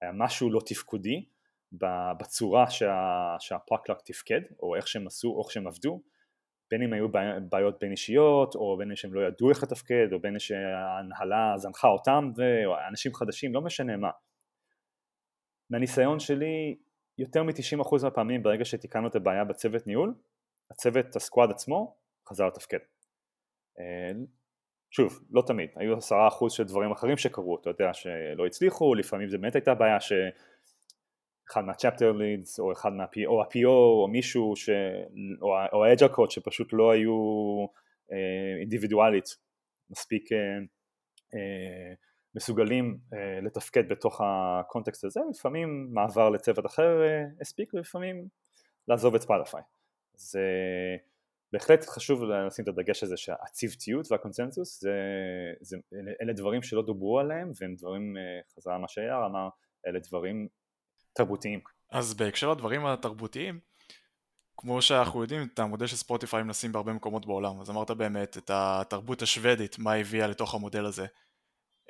[0.00, 1.24] היה משהו לא תפקודי
[2.20, 6.02] בצורה שה, שהפרקלק תפקד, או איך שהם עשו, או איך שהם עבדו,
[6.70, 7.08] בין אם היו
[7.48, 11.54] בעיות בין אישיות, או בין אם שהם לא ידעו איך לתפקד, או בין אם שההנהלה
[11.56, 12.30] זנחה אותם,
[12.66, 14.10] או אנשים חדשים, לא משנה מה.
[15.70, 16.76] מהניסיון שלי,
[17.18, 20.14] יותר מ-90% מהפעמים ברגע שתיקנו את הבעיה בצוות ניהול,
[20.70, 21.96] הצוות, הסקואד עצמו,
[22.28, 22.78] חזר לתפקד.
[23.78, 24.12] אה,
[24.90, 29.28] שוב, לא תמיד, היו עשרה אחוז של דברים אחרים שקרו, אתה יודע שלא הצליחו, לפעמים
[29.28, 30.00] זה באמת הייתה בעיה
[31.48, 34.70] שאחד מה-chapter leads או אחד מה או ה-PO או מישהו ש...
[35.42, 37.14] או ה-agile coach שפשוט לא היו
[38.12, 39.36] אה, אינדיבידואלית
[39.90, 40.38] מספיק אה,
[41.34, 41.94] אה,
[42.34, 42.98] מסוגלים
[43.42, 47.00] לתפקד בתוך הקונטקסט הזה, לפעמים מעבר לצוות אחר
[47.40, 48.28] הספיק ולפעמים
[48.88, 49.62] לעזוב את ספוטיפיי.
[50.14, 50.40] זה
[51.52, 54.92] בהחלט חשוב לשים את הדגש הזה שהצוותיות והקונצנזוס זה,
[55.60, 55.76] זה,
[56.22, 58.16] אלה דברים שלא דוברו עליהם והם דברים,
[58.56, 59.48] חזרה מה שאייר אמר,
[59.86, 60.48] אלה דברים
[61.14, 61.60] תרבותיים.
[61.90, 63.60] אז בהקשר לדברים התרבותיים,
[64.56, 68.50] כמו שאנחנו יודעים, את המודל של ספוטיפיי מנסים בהרבה מקומות בעולם, אז אמרת באמת את
[68.54, 71.06] התרבות השוודית, מה הביאה לתוך המודל הזה.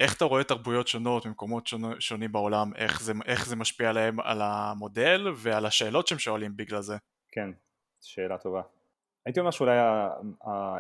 [0.01, 4.39] איך אתה רואה תרבויות שונות ממקומות שונים בעולם, איך זה, איך זה משפיע עליהם על
[4.43, 6.97] המודל ועל השאלות שהם שואלים בגלל זה?
[7.33, 7.51] כן,
[8.01, 8.63] שאלה טובה.
[9.27, 9.77] הייתי אומר שאולי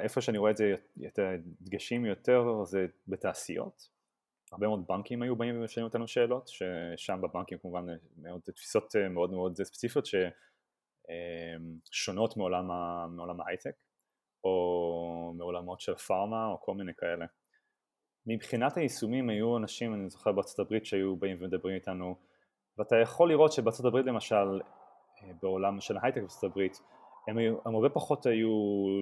[0.02, 0.74] איפה שאני רואה את זה,
[1.06, 3.93] את הדגשים יותר זה בתעשיות.
[4.54, 7.86] הרבה מאוד בנקים היו באים ושואלים אותנו שאלות, ששם בבנקים כמובן
[8.16, 10.04] מאוד תפיסות מאוד מאוד ספציפיות
[11.90, 12.66] ששונות מעולם,
[13.16, 13.74] מעולם ההייטק,
[14.44, 17.26] או מעולמות של פארמה או כל מיני כאלה.
[18.26, 22.16] מבחינת היישומים היו אנשים, אני זוכר בארצות הברית שהיו באים ומדברים איתנו
[22.78, 24.60] ואתה יכול לראות שבארצות הברית למשל,
[25.42, 26.80] בעולם של ההייטק בארצות הברית
[27.28, 28.50] הם, היו, הם הרבה פחות היו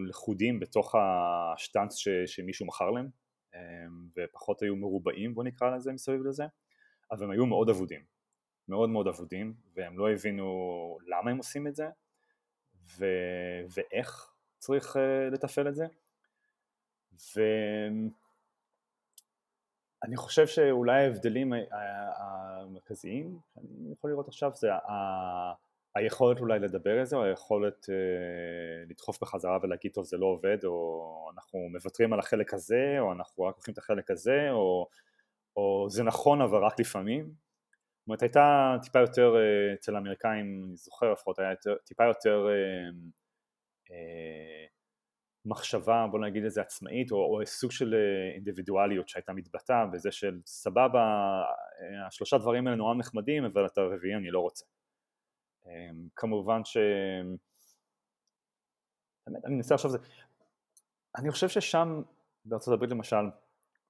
[0.08, 1.94] לכודים בתוך השטאנץ
[2.26, 3.08] שמישהו מכר להם
[4.16, 6.44] ופחות היו מרובעים בוא נקרא לזה מסביב לזה
[7.10, 8.04] אבל הם היו מאוד אבודים.
[8.68, 11.88] מאוד מאוד אבודים והם לא הבינו למה הם עושים את זה
[12.98, 13.06] ו,
[13.74, 14.98] ואיך צריך uh,
[15.32, 15.86] לתפעל את זה.
[20.02, 21.52] ואני חושב שאולי ההבדלים
[22.16, 24.68] המרכזיים שאני יכול לראות עכשיו זה
[25.94, 30.64] היכולת אולי לדבר על זה, או היכולת אה, לדחוף בחזרה ולהגיד טוב זה לא עובד,
[30.64, 34.88] או אנחנו מוותרים על החלק הזה, או אנחנו רק לוקחים את החלק הזה, או,
[35.56, 37.24] או זה נכון אבל רק לפעמים.
[37.24, 42.46] זאת אומרת הייתה טיפה יותר, אה, אצל האמריקאים, אני זוכר לפחות, היה יותר, טיפה יותר
[42.48, 42.90] אה,
[43.90, 44.66] אה,
[45.44, 50.12] מחשבה, בוא נגיד את זה עצמאית, או, או סוג של אה, אינדיבידואליות שהייתה מתבטאה בזה
[50.12, 51.02] של סבבה,
[51.80, 54.64] אה, השלושה דברים האלה נורא נחמדים, אבל את הרביעי אני לא רוצה.
[55.66, 56.76] אמ, כמובן ש...
[59.26, 59.98] אני מנסה עכשיו זה...
[61.18, 62.02] אני חושב ששם
[62.44, 63.24] בארצות הברית למשל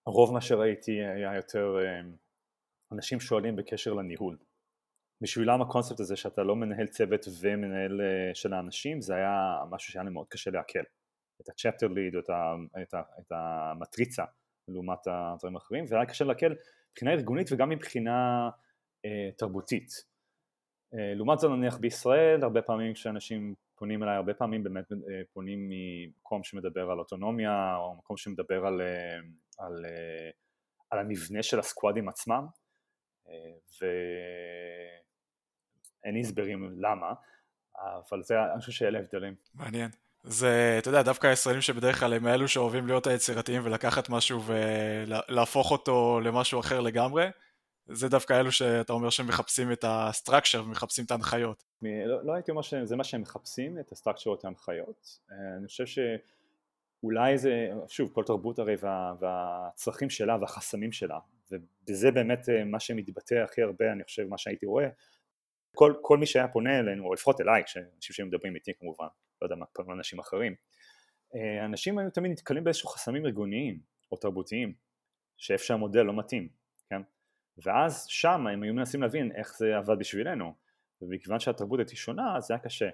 [0.06, 2.16] רוב מה שראיתי היה יותר אמ,
[2.92, 4.38] אנשים שואלים בקשר לניהול.
[5.20, 10.04] בשבילם הקונספט הזה שאתה לא מנהל צוות ומנהל אה, של האנשים זה היה משהו שהיה
[10.04, 10.82] לי מאוד קשה לעכל.
[11.40, 14.24] את ה-chapter lead או את, ה, את, ה, את המטריצה
[14.68, 16.54] לעומת הדברים האחרים והיה קשה לעכל
[16.92, 18.48] מבחינה ארגונית וגם מבחינה
[19.04, 19.90] אה, תרבותית
[20.92, 24.96] לעומת זאת נניח בישראל הרבה פעמים כשאנשים פונים אליי הרבה פעמים באמת אה,
[25.32, 29.16] פונים ממקום שמדבר על אוטונומיה או מקום שמדבר על, אה,
[29.58, 29.84] על,
[30.90, 32.46] על המבנה של הסקואדים עצמם
[36.04, 37.12] ואין הסברים למה
[38.10, 39.34] אבל זה, אני חושב שאלה הבדלים.
[39.54, 39.90] מעניין.
[40.24, 45.70] זה, אתה יודע, דווקא הישראלים שבדרך כלל הם אלו שאוהבים להיות היצירתיים ולקחת משהו ולהפוך
[45.70, 47.30] אותו למשהו אחר לגמרי,
[47.86, 51.64] זה דווקא אלו שאתה אומר שהם מחפשים את הסטרקצ'ר ומחפשים את ההנחיות.
[51.82, 55.18] לא, לא הייתי אומר שזה מה שהם מחפשים, את הסטרקצ'ר את ההנחיות.
[55.32, 61.18] אה, אני חושב שאולי זה, שוב, כל תרבות הרי וה, והצרכים שלה והחסמים שלה,
[61.88, 64.88] וזה באמת אה, מה שמתבטא הכי הרבה, אני חושב, מה שהייתי רואה.
[65.74, 69.06] כל, כל מי שהיה פונה אלינו, או לפחות אליי, כשאנשים שמדברים איתי כמובן,
[69.42, 70.54] לא יודע מה, פנו אנשים אחרים,
[71.34, 73.78] אה, אנשים היו תמיד נתקלים באיזשהו חסמים ארגוניים
[74.12, 74.72] או תרבותיים,
[75.36, 76.61] שאיפה שהמודל לא מתאים?
[77.58, 80.52] ואז שם הם היו מנסים להבין איך זה עבד בשבילנו.
[81.02, 82.88] ומכיוון שהתרבות הייתי שונה אז זה היה קשה.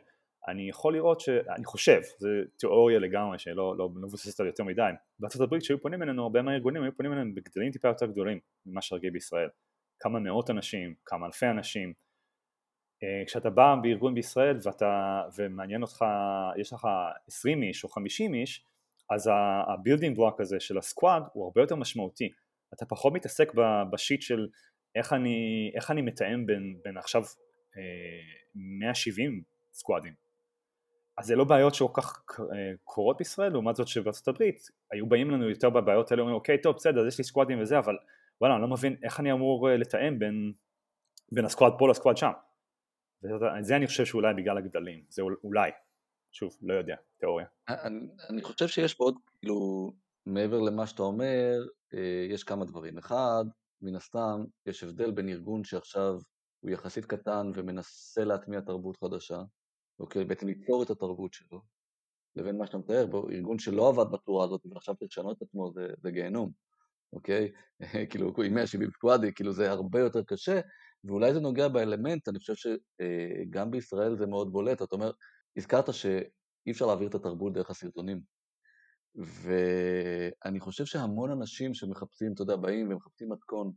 [0.48, 4.90] אני יכול לראות שאני חושב, זו תיאוריה לגמרי שלא לא, לא מבוססת על יותר מדי.
[5.18, 8.82] בארצות הברית שהיו פונים אלינו הרבה מהארגונים היו פונים אלינו בגדלים טיפה יותר גדולים ממה
[8.82, 9.48] שרגיל בישראל.
[10.00, 11.92] כמה מאות אנשים, כמה אלפי אנשים.
[13.02, 16.04] אה, כשאתה בא בארגון בישראל ואתה, ומעניין אותך,
[16.56, 16.88] יש לך
[17.28, 18.64] 20 איש או 50 איש
[19.10, 19.30] אז
[19.72, 22.32] ה building block הזה של ה squad הוא הרבה יותר משמעותי
[22.74, 23.52] אתה פחות מתעסק
[23.92, 24.48] ב shit של
[24.94, 27.22] איך אני, איך אני מתאם בין, בין עכשיו
[27.76, 30.14] אה, 170 סקואדים
[31.18, 32.46] אז זה לא בעיות שכל כך אה,
[32.84, 34.60] קורות בישראל לעומת זאת שבארצות הברית
[34.92, 37.78] היו באים לנו יותר בבעיות האלה אומרים אוקיי טוב בסדר אז יש לי סקואדים וזה
[37.78, 37.96] אבל
[38.40, 40.52] וואלה אני לא מבין איך אני אמור אה, לתאם בין,
[41.32, 42.30] בין הסקואד פה לסקואד שם.
[43.22, 45.70] וזה אני חושב שאולי בגלל הגדלים זה אולי.
[46.32, 47.46] שוב לא יודע תיאוריה.
[47.68, 48.00] אני,
[48.30, 49.92] אני חושב שיש פה עוד כאילו
[50.26, 51.77] מעבר למה שאתה אומר אה,
[52.30, 52.98] יש כמה דברים.
[52.98, 53.44] אחד,
[53.82, 56.18] מן הסתם, יש הבדל בין ארגון שעכשיו
[56.60, 59.42] הוא יחסית קטן ומנסה להטמיע תרבות חדשה,
[60.00, 61.62] אוקיי, בעצם ליצור את התרבות שלו,
[62.36, 65.72] לבין מה שאתה מתאר, בו ארגון שלא עבד בצורה הזאת ועכשיו צריך לשנות את עצמו,
[65.72, 66.52] זה, זה גיהנום,
[67.12, 67.52] אוקיי?
[68.10, 70.60] כאילו, עם 170 סקואדי, כאילו זה הרבה יותר קשה,
[71.04, 75.10] ואולי זה נוגע באלמנט, אני חושב שגם אה, בישראל זה מאוד בולט, אתה אומר,
[75.56, 78.20] הזכרת שאי אפשר להעביר את התרבות דרך הסרטונים,
[79.18, 83.72] ואני חושב שהמון אנשים שמחפשים, אתה יודע, באים ומחפשים מתכון,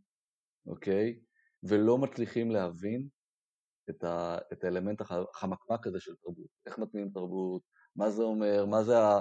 [0.67, 1.19] אוקיי?
[1.63, 3.07] ולא מצליחים להבין
[3.89, 6.47] את, ה, את האלמנט החמקמק הזה של תרבות.
[6.65, 7.61] איך מטמיעים תרבות,
[7.95, 9.19] מה זה אומר, מה זה, ה,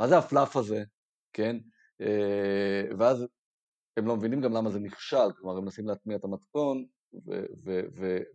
[0.00, 0.82] מה זה הפלאף הזה,
[1.32, 1.56] כן?
[2.00, 3.26] אה, ואז
[3.96, 6.86] הם לא מבינים גם למה זה נכשל, כלומר הם מנסים להטמיע את המתכון,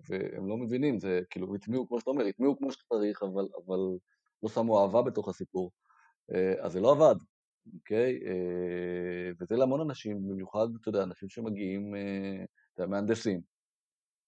[0.09, 3.80] והם לא מבינים, זה כאילו הטמיעו, כמו שאתה אומר, הטמיעו כמו שצריך, אבל, אבל
[4.43, 5.72] לא שמו אהבה בתוך הסיפור.
[6.60, 7.16] אז זה לא עבד,
[7.74, 8.20] אוקיי?
[9.40, 11.96] וזה להמון אנשים, במיוחד, אתה יודע, אנשים שמגיעים,
[12.74, 13.42] אתה יודע, מהנדסים,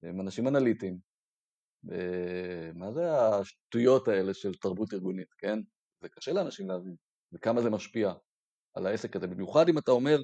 [0.03, 0.97] הם אנשים אנליטיים.
[2.75, 5.59] מה זה השטויות האלה של תרבות ארגונית, כן?
[6.01, 6.95] זה קשה לאנשים להבין,
[7.33, 8.13] וכמה זה משפיע
[8.73, 10.21] על העסק הזה, במיוחד אם אתה אומר,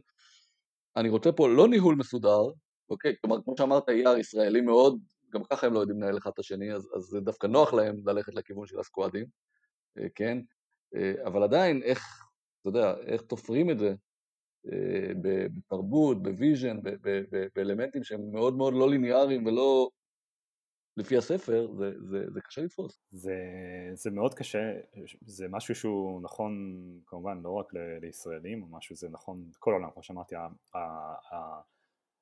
[0.96, 2.42] אני רוצה פה לא ניהול מסודר,
[2.90, 3.16] אוקיי?
[3.22, 5.00] כלומר, כמו שאמרת, ER ישראלי מאוד,
[5.34, 7.96] גם ככה הם לא יודעים לנהל אחד את השני, אז, אז זה דווקא נוח להם
[8.06, 9.26] ללכת לכיוון של הסקואדים,
[9.98, 10.38] אה, כן?
[10.96, 12.30] אה, אבל עדיין, איך,
[12.62, 13.96] אתה יודע, איך תופרים את זה
[14.72, 16.78] אה, בתרבות, ב vision,
[17.56, 19.89] באלמנטים שהם מאוד מאוד לא ליניאריים ולא
[20.98, 23.00] לפי הספר, זה, זה, זה קשה לתפוס.
[23.10, 23.36] זה,
[23.94, 24.74] זה מאוד קשה,
[25.22, 26.52] זה משהו שהוא נכון
[27.06, 30.36] כמובן לא רק ל, לישראלים או משהו, זה נכון לכל העולם, כמו שאמרתי,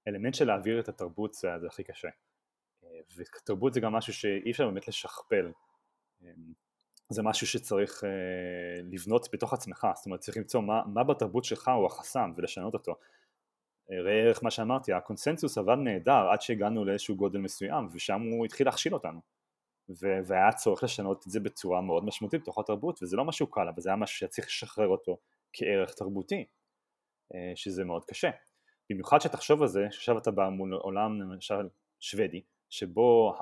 [0.06, 2.10] האלמנט של להעביר את התרבות זה, זה הכי קשה.
[3.18, 5.52] ותרבות זה גם משהו שאי אפשר באמת לשכפל.
[7.12, 8.10] זה משהו שצריך אה,
[8.92, 12.96] לבנות בתוך עצמך, זאת אומרת צריך למצוא מה, מה בתרבות שלך הוא החסם ולשנות אותו.
[13.92, 18.68] ראה ערך מה שאמרתי, הקונסנזוס עבד נהדר עד שהגענו לאיזשהו גודל מסוים ושם הוא התחיל
[18.68, 19.20] להכשיל אותנו.
[20.26, 23.82] והיה צורך לשנות את זה בצורה מאוד משמעותית בתוך התרבות וזה לא משהו קל אבל
[23.82, 25.18] זה היה משהו שצריך לשחרר אותו
[25.54, 26.46] כערך תרבותי
[27.36, 28.30] אה, שזה מאוד קשה.
[28.90, 32.42] במיוחד שתחשוב על זה שעכשיו אתה בא מול עולם למשל שוודי
[32.72, 33.38] שבו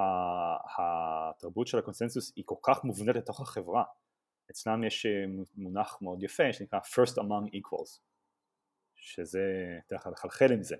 [0.78, 3.84] התרבות של הקונסנזוס היא כל כך מובנית לתוך החברה
[4.52, 5.26] אצלם יש אה,
[5.56, 8.00] מונח מאוד יפה שנקרא first among equals
[8.96, 9.42] שזה,
[9.88, 10.76] אתה יכול לחלחל עם זה,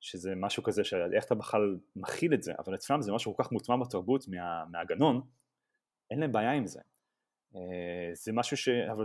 [0.00, 3.52] שזה משהו כזה שאיך אתה בכלל מכיל את זה, אבל אצלם זה משהו כל כך
[3.52, 5.20] מוטמע בתרבות מה, מהגנון,
[6.10, 6.80] אין להם בעיה עם זה.
[7.56, 8.68] אה, זה משהו ש...
[8.68, 9.04] אבל.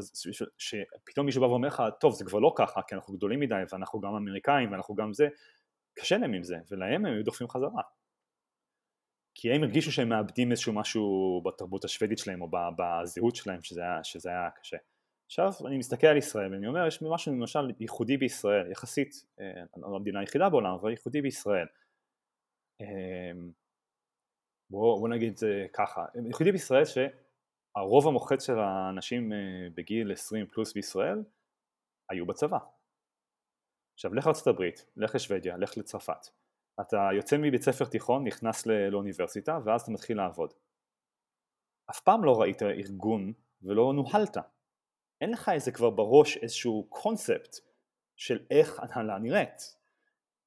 [0.57, 3.99] שפתאום מישהו בא ואומר לך, טוב זה כבר לא ככה, כי אנחנו גדולים מדי ואנחנו
[3.99, 5.27] גם אמריקאים ואנחנו גם זה,
[5.93, 7.81] קשה להם עם זה, ולהם הם היו דוחפים חזרה.
[9.41, 14.03] כי הם הרגישו שהם מאבדים איזשהו משהו בתרבות השוודית שלהם או בזהות שלהם שזה היה,
[14.03, 14.77] שזה היה קשה.
[15.25, 19.95] עכשיו אני מסתכל על ישראל ואני אומר יש משהו למשל ייחודי בישראל יחסית, אה, לא
[19.95, 21.67] המדינה היחידה בעולם אבל ייחודי בישראל.
[22.81, 23.51] אמ,
[24.69, 29.37] בואו בוא נגיד את זה ככה, ייחודי בישראל שהרוב המוחץ של האנשים אה,
[29.75, 31.23] בגיל 20 פלוס בישראל
[32.09, 32.59] היו בצבא.
[33.93, 36.38] עכשיו לך הברית, לך לשוודיה, לך לצרפת
[36.81, 40.53] אתה יוצא מבית ספר תיכון, נכנס לאוניברסיטה ואז אתה מתחיל לעבוד.
[41.89, 44.37] אף פעם לא ראית ארגון ולא נוהלת.
[45.21, 47.55] אין לך איזה כבר בראש איזשהו קונספט
[48.15, 49.75] של איך הנהלה נראית.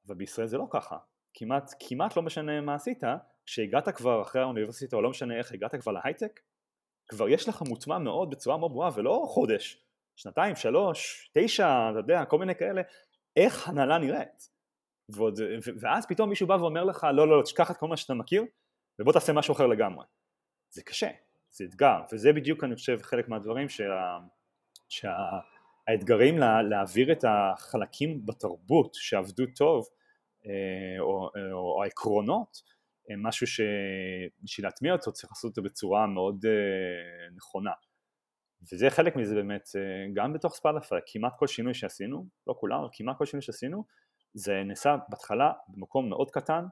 [0.07, 0.99] אבל בישראל זה לא ככה.
[1.35, 3.03] כמעט, כמעט לא משנה מה עשית
[3.47, 6.41] כשהגעת כבר אחרי האוניברסיטה או לא משנה איך הגעת כבר להייטק
[7.09, 9.85] כבר יש לך מוטמע מאוד בצורה מאוד ברורה ולא חודש
[10.17, 12.83] שנתיים, שלוש, תשע, אתה יודע, כל מיני כאלה
[13.37, 14.51] איך הנהלה נראית
[15.17, 15.41] ועוד,
[15.81, 18.45] ואז פתאום מישהו בא ואומר לך לא לא לא תשכח את כל מה שאתה מכיר
[18.99, 20.07] ובוא תעשה משהו אחר לגמרי.
[20.71, 21.09] זה קשה,
[21.51, 24.19] זה אתגר וזה בדיוק אני חושב חלק מהדברים שה...
[24.89, 29.87] שהאתגרים לה, להעביר את החלקים בתרבות שעבדו טוב
[30.47, 32.63] אה, או, או, או העקרונות
[33.09, 37.73] הם משהו שבשביל להטמיע אותו צריך לעשות אותו בצורה מאוד אה, נכונה.
[38.73, 42.89] וזה חלק מזה באמת אה, גם בתוך ספלאפיי כמעט כל שינוי שעשינו לא כולם אבל
[42.93, 43.85] כמעט כל שינוי שעשינו
[44.35, 46.65] זה נעשה בהתחלה במקום מאוד קטן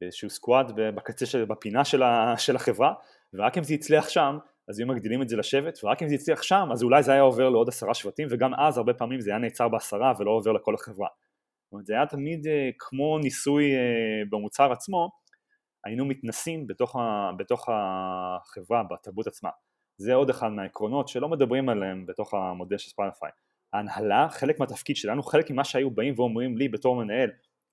[0.00, 2.94] באיזשהו סקואד בקצה של, בפינה של, ה, של החברה
[3.34, 4.38] ורק אם זה יצליח שם
[4.68, 7.20] אז היו מגדילים את זה לשבט ורק אם זה יצליח שם אז אולי זה היה
[7.20, 10.74] עובר לעוד עשרה שבטים וגם אז הרבה פעמים זה היה נעצר בעשרה ולא עובר לכל
[10.74, 11.08] החברה.
[11.64, 15.10] זאת אומרת זה היה תמיד אה, כמו ניסוי אה, במוצר עצמו,
[15.84, 19.50] היינו מתנסים בתוך, ה, בתוך החברה, בתרבות עצמה.
[19.98, 23.30] זה עוד אחד מהעקרונות שלא מדברים עליהם בתוך המודל של ספוטיפיי.
[23.72, 27.30] ההנהלה, חלק מהתפקיד שלנו, חלק ממה שהיו באים ואומרים לי בתור מנהל,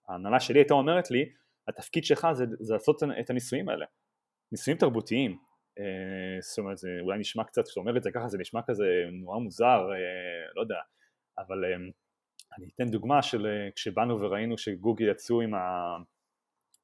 [0.10, 1.26] ההנהלה שלי הייתה אומרת לי,
[1.68, 3.86] התפקיד שלך זה, זה לעשות את הניסויים האלה.
[4.52, 5.38] ניסויים תרבותיים,
[5.80, 8.86] אה, זאת אומרת זה אולי נשמע קצת, כשאתה אומר את זה ככה זה נשמע כזה
[9.12, 10.80] נורא מוזר, אה, לא יודע,
[11.38, 11.76] אבל אה,
[12.58, 15.54] אני אתן דוגמה של כשבאנו וראינו שגוגל יצאו עם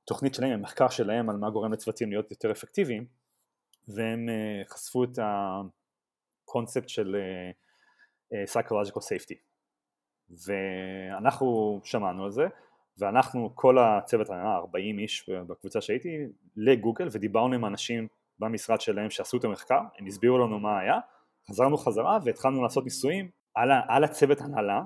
[0.04, 3.06] התוכנית שלהם, המחקר שלהם על מה גורם לצוותים להיות יותר אפקטיביים
[3.88, 4.30] והם
[4.70, 5.20] חשפו את
[6.48, 7.16] הקונספט של
[8.34, 9.36] psychological safety
[10.48, 12.48] ואנחנו שמענו על זה
[12.98, 16.10] ואנחנו כל הצוות, 40 איש בקבוצה שהייתי,
[16.56, 18.08] לגוגל ודיברנו עם אנשים
[18.40, 21.00] במשרד שלהם שעשו את המחקר, הם הסבירו לנו מה היה,
[21.50, 24.82] חזרנו חזרה והתחלנו לעשות ניסויים על, על הצוות הנהלה,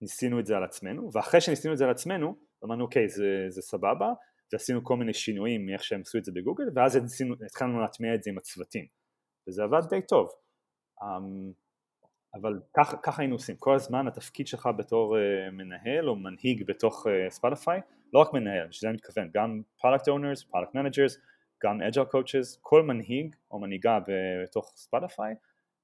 [0.00, 3.62] ניסינו את זה על עצמנו, ואחרי שניסינו את זה על עצמנו, אמרנו אוקיי זה, זה
[3.62, 4.12] סבבה,
[4.52, 8.22] ועשינו כל מיני שינויים מאיך שהם עשו את זה בגוגל, ואז ניסינו, התחלנו להטמיע את
[8.22, 8.86] זה עם הצוותים,
[9.48, 10.28] וזה עבד די טוב.
[11.00, 11.04] Um,
[12.34, 17.06] אבל ככה, ככה היינו עושים, כל הזמן התפקיד שלך בתור uh, מנהל או מנהיג בתוך
[17.28, 21.18] ספוטיפיי, uh, לא רק מנהל, שזה אני מתכוון, גם product owners, product managers,
[21.64, 23.98] גם agile coaches, כל מנהיג או מנהיגה
[24.42, 25.34] בתוך ספוטיפיי,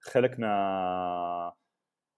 [0.03, 0.36] חלק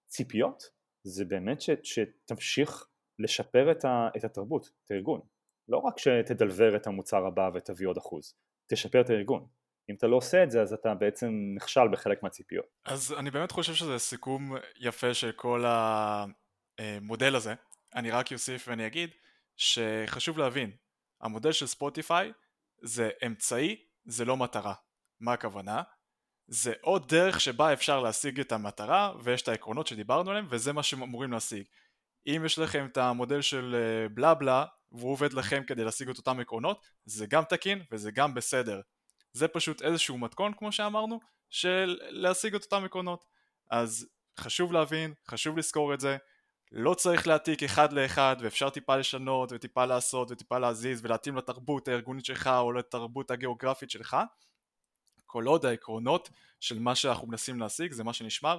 [0.09, 0.63] מהציפיות
[1.03, 2.87] זה באמת ש, שתמשיך
[3.19, 5.21] לשפר את, ה, את התרבות, את הארגון,
[5.69, 8.35] לא רק שתדלבר את המוצר הבא ותביא עוד אחוז,
[8.67, 9.47] תשפר את הארגון,
[9.91, 12.67] אם אתה לא עושה את זה אז אתה בעצם נכשל בחלק מהציפיות.
[12.85, 15.65] אז אני באמת חושב שזה סיכום יפה של כל
[16.79, 17.55] המודל הזה.
[17.95, 19.11] אני רק אוסיף ואני אגיד
[19.57, 20.71] שחשוב להבין,
[21.21, 22.33] המודל של ספוטיפיי
[22.83, 24.75] זה אמצעי, זה לא מטרה.
[25.21, 25.83] מה הכוונה?
[26.49, 30.83] זה עוד דרך שבה אפשר להשיג את המטרה ויש את העקרונות שדיברנו עליהם וזה מה
[30.83, 31.65] שאמורים להשיג.
[32.27, 36.19] אם יש לכם את המודל של אה, בלה בלה והוא עובד לכם כדי להשיג את
[36.19, 38.81] אותם עקרונות, זה גם תקין וזה גם בסדר.
[39.33, 41.21] זה פשוט איזשהו מתכון כמו שאמרנו
[41.51, 43.25] של להשיג את אותם עקרונות.
[43.71, 44.09] אז
[44.39, 46.17] חשוב להבין, חשוב לזכור את זה.
[46.73, 52.25] לא צריך להעתיק אחד לאחד ואפשר טיפה לשנות וטיפה לעשות וטיפה להזיז ולהתאים לתרבות הארגונית
[52.25, 54.17] שלך או לתרבות הגיאוגרפית שלך.
[55.27, 58.59] כל עוד העקרונות של מה שאנחנו מנסים להשיג זה מה שנשמר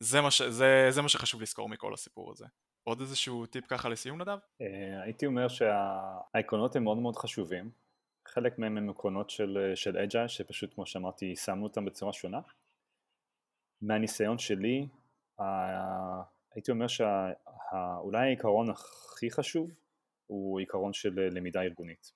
[0.00, 0.42] זה מה, ש...
[0.42, 2.46] זה, זה מה שחשוב לזכור מכל הסיפור הזה.
[2.84, 4.38] עוד איזשהו טיפ ככה לסיום נדב?
[4.60, 7.70] אה, הייתי אומר שהעקרונות הם מאוד מאוד חשובים
[8.28, 12.40] חלק מהם הם עקרונות של, של אג'ייל שפשוט כמו שאמרתי שמנו אותם בצורה שונה.
[13.82, 14.86] מהניסיון שלי
[16.54, 19.70] הייתי אומר שאולי העיקרון הכי חשוב
[20.26, 22.12] הוא עיקרון של למידה ארגונית.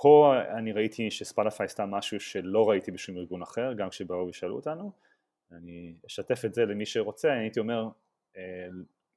[0.00, 4.92] ופה אני ראיתי שספלאפיי עשתה משהו שלא ראיתי בשום ארגון אחר גם כשבאו ושאלו אותנו.
[5.52, 7.88] אני אשתף את זה למי שרוצה, הייתי אומר
[8.36, 8.68] אה,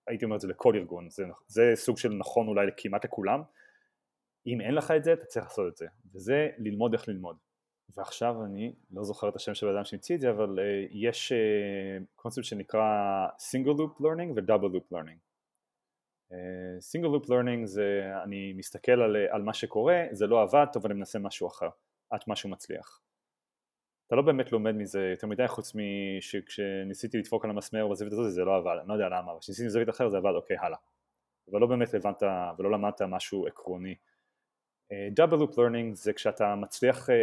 [0.08, 3.42] הייתי אומר את זה לכל ארגון, זה, זה סוג של נכון אולי כמעט לכולם
[4.48, 7.38] אם אין לך את זה, אתה צריך לעשות את זה, וזה ללמוד איך ללמוד.
[7.98, 11.34] ועכשיו אני לא זוכר את השם של האדם שהמציא את זה, אבל uh, יש
[12.16, 15.20] קונספט uh, שנקרא single loop learning ו-double loop learning.
[16.32, 16.36] Uh,
[16.80, 20.94] single loop learning זה אני מסתכל על, על מה שקורה, זה לא עבד, טוב אני
[20.94, 21.70] מנסה משהו אחר,
[22.10, 23.02] עד משהו מצליח.
[24.08, 28.44] אתה לא באמת לומד מזה יותר מדי חוץ משכשניסיתי לדפוק על המסמר בזווית הזאת זה
[28.44, 30.78] לא עבד, אני לא יודע למה, אבל כשניסיתי בזווית אחרת זה עבד, אוקיי הלאה.
[31.52, 32.24] אבל לא באמת הבנת
[32.58, 33.96] ולא למדת משהו עקרוני
[35.12, 37.14] double loop learning זה כשאתה מצליח uh,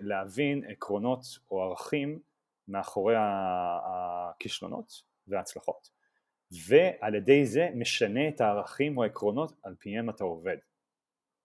[0.00, 2.18] להבין עקרונות או ערכים
[2.68, 5.90] מאחורי הכישלונות וההצלחות
[6.68, 10.56] ועל ידי זה משנה את הערכים או העקרונות על פיהם אתה עובד.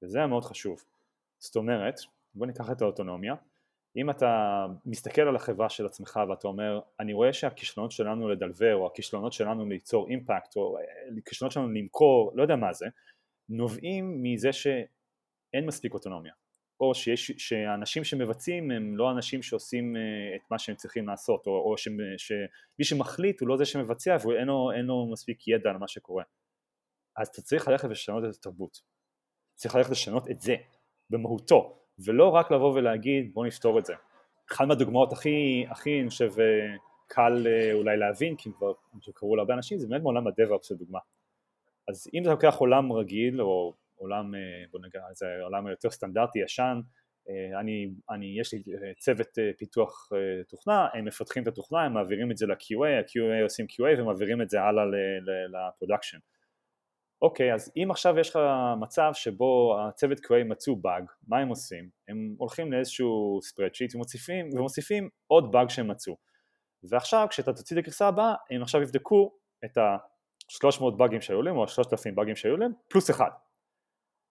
[0.03, 0.83] וזה היה מאוד חשוב.
[1.39, 1.99] זאת אומרת
[2.35, 3.35] בוא ניקח את האוטונומיה.
[3.95, 8.75] אם אתה מסתכל על החברה של עצמך ואתה אומר אני רואה שהכישלונות שלנו ל deliver
[8.75, 10.77] או הכישלונות שלנו ליצור impact או
[11.17, 12.85] הכישלונות שלנו למכור לא יודע מה זה
[13.49, 14.67] נובעים מזה ש...
[15.55, 16.33] אין מספיק אוטונומיה.
[16.79, 21.71] או שיש, שהאנשים שמבצעים הם לא אנשים שעושים אה, את מה שהם צריכים לעשות או,
[21.71, 26.23] או שמי שמחליט הוא לא זה שמבצע ואין לו, לו מספיק ידע על מה שקורה.
[27.17, 28.81] אז אתה צריך ללכת ולשנות את התרבות.
[29.55, 30.55] צריך ללכת לשנות את זה
[31.09, 33.93] במהותו ולא רק לבוא ולהגיד בוא נפתור את זה.
[34.51, 36.75] אחת מהדוגמאות הכי, הכי אני חושב אה,
[37.07, 38.73] קל, אה, אולי להבין כי כבר
[39.13, 40.99] קראו להרבה אנשים זה באמת מעולם ה DevOps לדוגמה.
[41.87, 44.39] אז אם אתה לוקח עולם רגיל או עולם, אה,
[44.71, 46.79] בוא נגיד, זה עולם יותר סטנדרטי ישן,
[47.29, 49.27] אה, אני, אני, יש לי אה, צוות
[49.57, 50.09] פיתוח
[50.49, 54.49] תוכנה, הם מפתחים את התוכנה, הם מעבירים את זה ל-QA, ה-QA עושים QA ומעבירים את
[54.49, 54.83] זה הלאה
[55.53, 56.17] ל production.
[57.21, 58.39] אוקיי, אז אם עכשיו יש לך
[58.79, 61.89] מצב שבו הצוות QA מצאו באג, מה הם עושים?
[62.07, 66.17] הם הולכים לאיזשהו spreadsheet ומוסיפים, ומוסיפים עוד באג שהם מצאו.
[66.89, 69.31] ועכשיו כשאתה תוציא את הגרסה הבאה, הם עכשיו יבדקו
[69.65, 73.29] את ה-300 באגים שהיו להם או ה-3,000 באגים שהיו להם, פלוס אחד.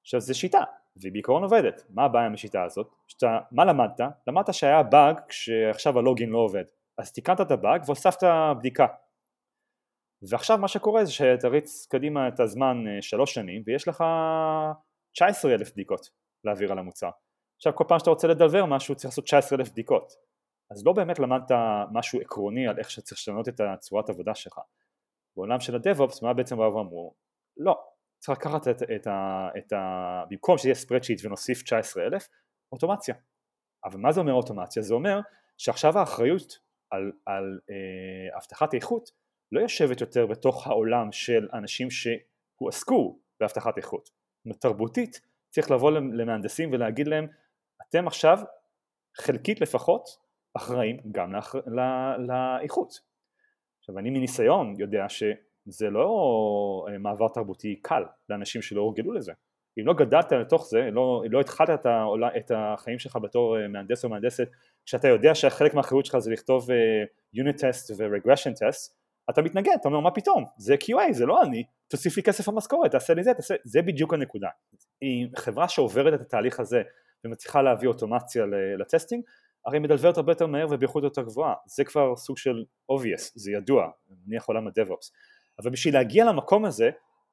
[0.05, 0.61] עכשיו זו שיטה,
[0.96, 1.84] והיא בעיקרון עובדת.
[1.90, 2.88] מה הבעיה עם השיטה הזאת?
[3.07, 4.00] שאתה, מה למדת?
[4.26, 6.64] למדת שהיה באג כשעכשיו הלוגין לא עובד.
[6.98, 8.26] אז תיקנת את הבאג והוספת
[8.59, 8.86] בדיקה.
[10.28, 14.05] ועכשיו מה שקורה זה שתריץ קדימה את הזמן אה, שלוש שנים ויש לך
[15.12, 16.11] 19 אלף בדיקות
[16.44, 17.11] להעביר על המוצר.
[17.57, 20.12] עכשיו כל פעם שאתה רוצה לדלבר משהו צריך לעשות 19 אלף בדיקות.
[20.70, 21.50] אז לא באמת למדת
[21.92, 24.61] משהו עקרוני על איך שצריך לשנות את הצורת עבודה שלך.
[25.36, 27.14] בעולם של הדב-אופס מה בעצם באו ואמרו?
[27.57, 27.93] לא,
[28.25, 30.22] צריך לקחת את, את, ה, את ה...
[30.31, 32.29] במקום שיהיה ספרדשיט ונוסיף 19 אלף,
[32.72, 33.14] אוטומציה.
[33.85, 34.83] אבל מה זה אומר אוטומציה?
[34.83, 35.20] זה אומר
[35.59, 36.59] שעכשיו האחריות
[36.91, 39.11] על, על אה, הבטחת איכות
[39.53, 44.11] לא יושבת יותר בתוך העולם של אנשים שהועסקו בהבטחת איכות.
[44.61, 45.20] תרבותית
[45.51, 47.27] צריך לבוא למהנדסים ולהגיד להם
[47.89, 48.39] אתם עכשיו
[49.16, 50.09] חלקית לפחות
[50.55, 51.55] אחראים גם לאח...
[51.55, 51.83] לא,
[52.16, 53.01] לאיכות.
[53.81, 55.22] עכשיו אני מניסיון יודע ש...
[55.67, 59.33] זה לא אה, מעבר תרבותי קל לאנשים שלא הורגלו לזה.
[59.81, 63.69] אם לא גדלת לתוך זה, לא, לא התחלת את, העולה, את החיים שלך בתור אה,
[63.69, 64.49] מהנדס או מהנדסת,
[64.87, 68.93] כשאתה יודע שחלק מהאחריות שלך זה לכתוב uh, unit test ו-regression test,
[69.31, 72.91] אתה מתנגד, אתה אומר מה פתאום, זה QA, זה לא אני, תוסיף לי כסף במשכורת,
[72.91, 74.49] תעשה לי זה, תעשה, זה בדיוק הנקודה.
[75.01, 76.83] היא חברה שעוברת את התהליך הזה
[77.25, 78.45] ומצליחה להביא אוטומציה
[78.79, 79.25] לטסטינג,
[79.67, 83.91] הרי מדלברת הרבה יותר מהר ובאיכות יותר גבוהה, זה כבר סוג של obvious, זה ידוע,
[84.27, 85.11] נניח עולם ה-DevOps,
[85.59, 86.90] אבל בשביל להגיע למקום הזה,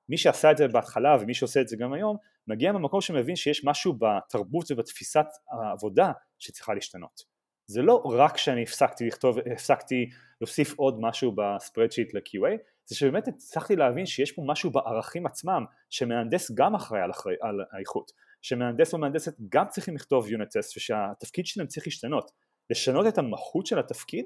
[0.10, 2.18] מי שעשה את זה בהתחלה ומי שעושה את זה גם היום,
[2.48, 7.24] מגיע ממקום שמבין שיש משהו בתרבות ובתפיסת העבודה שצריכה להשתנות.
[7.68, 10.10] זה לא רק שאני הפסקתי לכתוב, הפסקתי
[10.42, 16.52] להוסיף עוד משהו בספרדשיט ל-QA, זה שבאמת הצלחתי להבין שיש פה משהו בערכים עצמם, שמהנדס
[16.52, 18.12] גם אחראי על, אחרי, על האיכות,
[18.42, 22.32] שמהנדס או מהנדסת גם צריכים לכתוב יוניט טסט ושהתפקיד שלהם צריך להשתנות.
[22.70, 24.26] לשנות את המהות של התפקיד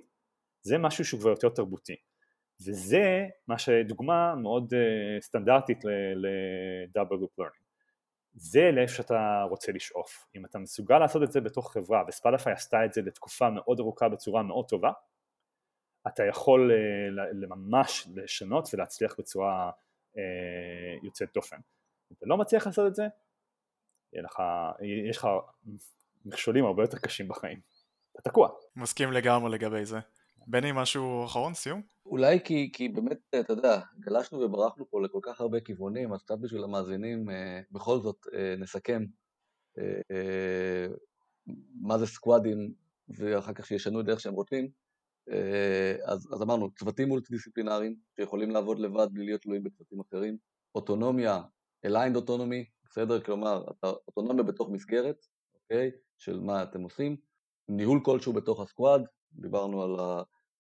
[0.62, 1.96] זה משהו שהוא כבר יותר תרבותי.
[2.62, 7.66] וזה מה שדוגמה מאוד uh, סטנדרטית ל-double loop learning.
[8.34, 10.28] זה לאיפה שאתה רוצה לשאוף.
[10.36, 14.10] אם אתה מסוגל לעשות את זה בתוך חברה, וספלאפיי עשתה את זה לתקופה מאוד ארוכה
[14.10, 14.92] בצורה מאוד טובה,
[16.08, 19.72] אתה יכול uh, ממש לשנות ולהצליח בצורה
[20.16, 20.20] uh,
[21.04, 21.58] יוצאת דופן.
[22.12, 23.08] אם אתה לא מצליח לעשות את זה,
[24.14, 24.42] לך,
[25.10, 25.28] יש לך
[26.26, 27.60] מכשולים הרבה יותר קשים בחיים.
[28.14, 28.50] אתה תקוע.
[28.76, 30.00] מסכים לגמרי לגבי זה.
[30.48, 31.82] בני, משהו אחרון, סיום?
[32.06, 36.38] אולי כי, כי באמת, אתה יודע, גלשנו וברחנו פה לכל כך הרבה כיוונים, אז קצת
[36.42, 39.04] בשביל המאזינים, אה, בכל זאת אה, נסכם
[39.78, 40.88] אה, אה,
[41.82, 42.74] מה זה סקואדים,
[43.10, 44.70] ואחר כך שישנו את דרך שהם רוצים.
[45.32, 50.38] אה, אז, אז אמרנו, צוותים מולטי-דיסציפלינריים שיכולים לעבוד לבד בלי להיות תלויים בצוותים אחרים,
[50.76, 51.42] אוטונומיה,
[51.88, 53.22] aligned אוטונומי, בסדר?
[53.22, 55.26] כלומר, אתה אוטונומיה בתוך מסגרת,
[55.56, 55.92] אוקיי?
[56.18, 57.18] של מה אתם עושים,
[57.70, 59.02] ניהול כלשהו בתוך הסקואד,
[59.34, 60.00] דיברנו על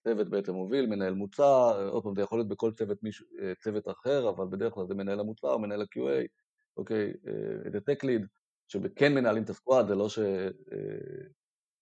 [0.08, 3.88] הצוות בעצם מוביל, מנהל מוצר, עוד פעם זה יכול להיות בכל צוות, מישהו, אה, צוות
[3.88, 6.28] אחר, אבל בדרך כלל זה מנהל המוצר, מנהל ה-QA,
[6.78, 8.28] אוקיי, אה, זה tech lead,
[8.68, 10.36] שכן מנהלים את הסקואד, זה לא שאין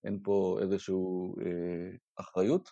[0.05, 0.95] אה, פה איזושהי
[2.15, 2.69] אחריות.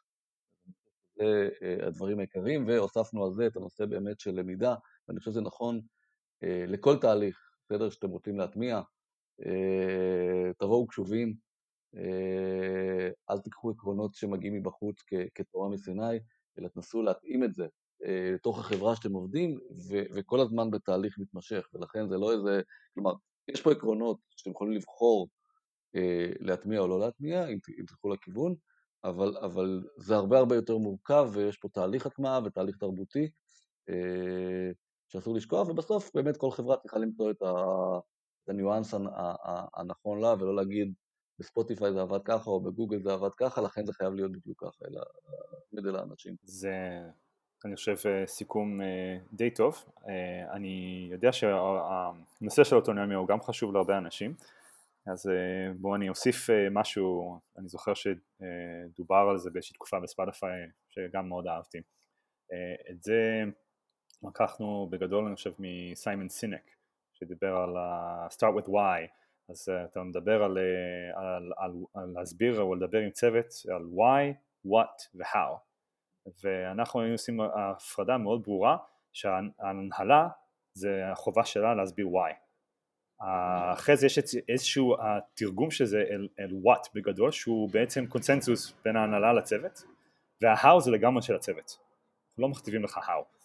[1.16, 1.50] זה
[1.88, 4.76] הדברים העיקריים, והוספנו על זה את הנושא באמת של למידה,
[5.08, 5.82] ואני חושב שזה נכון
[6.44, 8.82] לכל תהליך, בסדר, שאתם רוצים להטמיע,
[10.58, 11.51] תבואו קשובים, אה,
[13.30, 15.02] אל תיקחו עקרונות שמגיעים מבחוץ
[15.36, 16.20] כתורה מסיני,
[16.60, 17.68] אלא תנסו להתאים את זה
[18.06, 22.62] אה, לתוך החברה שאתם עובדים, ו- וכל הזמן בתהליך מתמשך, ולכן זה לא איזה,
[22.94, 23.14] כלומר,
[23.48, 25.28] יש פה עקרונות שאתם יכולים לבחור
[25.96, 28.56] אה, להטמיע או לא להטמיע, אם, אם תלכו לכיוון,
[29.04, 33.30] אבל, אבל זה הרבה הרבה יותר מורכב, ויש פה תהליך הטמעה ותהליך תרבותי,
[35.08, 37.52] שאסור לשכוח, ובסוף באמת כל חברה צריכה למצוא את, ה,
[38.44, 38.94] את הניואנס
[39.76, 40.94] הנכון לה, ולא להגיד,
[41.40, 44.86] בספוטיפיי זה עבד ככה, או בגוגל זה עבד ככה, לכן זה חייב להיות בדיוק ככה,
[44.88, 45.02] אלא
[45.72, 46.36] תמיד אלה האנשים.
[46.44, 46.74] זה,
[47.66, 49.86] אני חושב, אה, סיכום אה, די טוב.
[50.08, 54.34] אה, אני יודע שהנושא של אוטונומיה הוא גם חשוב להרבה אנשים,
[55.08, 55.30] אז
[55.76, 61.82] בואו אני אוסיף משהו, אני זוכר שדובר על זה באיזושהי תקופה בספוטיפיי, שגם מאוד אהבתי.
[62.90, 63.44] את זה
[64.24, 66.72] לקחנו בגדול, אני חושב, מסיימון סינק,
[67.14, 69.21] שדיבר על ה-start with why,
[69.52, 73.46] אז uh, אתה מדבר על, uh, על, על, על להסביר או לדבר עם צוות
[73.76, 74.36] על why,
[74.68, 75.58] what ו-how.
[76.44, 78.78] ואנחנו היינו עושים הפרדה מאוד ברורה
[79.14, 80.28] שההנהלה
[80.74, 82.34] זה החובה שלה להסביר why.
[83.74, 88.96] אחרי זה יש איזשהו התרגום של זה אל, אל what בגדול שהוא בעצם קונצנזוס בין
[88.96, 89.84] ההנהלה לצוות
[90.42, 91.78] וה-how זה לגמרי של הצוות.
[92.38, 93.41] לא מכתיבים לך how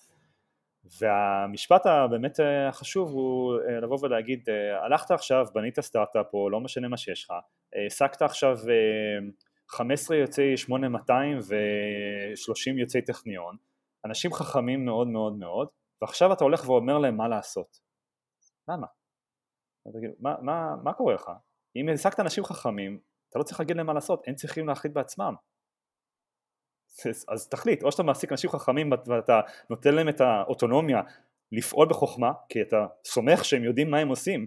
[1.00, 6.60] והמשפט הבאמת אה, החשוב הוא אה, לבוא ולהגיד אה, הלכת עכשיו בנית סטארט-אפ או לא
[6.60, 7.32] משנה מה שיש לך
[7.74, 8.58] העסקת עכשיו
[9.68, 13.56] 15 יוצאי 8200 ו-30 יוצאי טכניון
[14.04, 15.68] אנשים חכמים מאוד מאוד מאוד
[16.02, 17.78] ועכשיו אתה הולך ואומר להם מה לעשות
[18.68, 18.86] למה?
[20.20, 21.30] מה, מה, מה קורה לך?
[21.76, 25.34] אם העסקת אנשים חכמים אתה לא צריך להגיד להם מה לעשות הם צריכים להחליט בעצמם
[27.28, 29.40] אז תחליט, או שאתה מעסיק אנשים חכמים ואתה
[29.70, 31.02] נותן להם את האוטונומיה
[31.52, 34.46] לפעול בחוכמה, כי אתה סומך שהם יודעים מה הם עושים,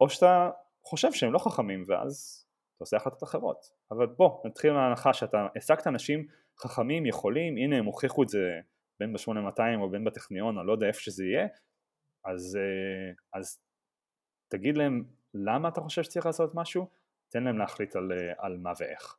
[0.00, 0.50] או שאתה
[0.82, 2.44] חושב שהם לא חכמים ואז
[2.76, 3.70] אתה עושה החלטות אחרות.
[3.90, 6.26] אבל בוא, נתחיל מההנחה שאתה העסקת אנשים
[6.58, 8.60] חכמים, יכולים, הנה הם הוכיחו את זה
[9.00, 11.46] בין ב-8200 או בין בטכניון, או לא יודע איפה שזה יהיה,
[12.24, 13.58] אז, אה, אז
[14.48, 16.88] תגיד להם למה אתה חושב שצריך לעשות משהו,
[17.28, 19.16] תן להם להחליט על, אה, על מה ואיך.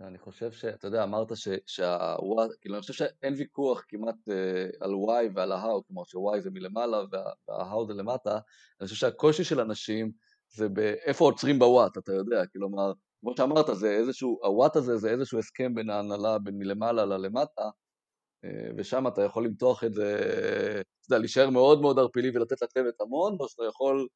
[0.00, 1.28] אני חושב שאתה יודע, אמרת
[1.66, 6.50] שה-Y, כאילו אני חושב שאין ויכוח כמעט uh, על Y ועל ה-How, כלומר ש-Y זה
[6.50, 8.38] מלמעלה וה-How זה למטה,
[8.80, 10.10] אני חושב שהקושי של אנשים
[10.50, 15.38] זה באיפה עוצרים בוואט, אתה יודע, כלומר, כמו שאמרת, זה איזשהו, הוואט הזה זה איזשהו
[15.38, 17.70] הסכם בין ההנהלה, בין מלמעלה ללמטה,
[18.76, 20.18] ושם אתה יכול למתוח את זה,
[20.80, 24.08] אתה יודע, להישאר מאוד מאוד ערפילי ולתת לצוות המון, או שאתה יכול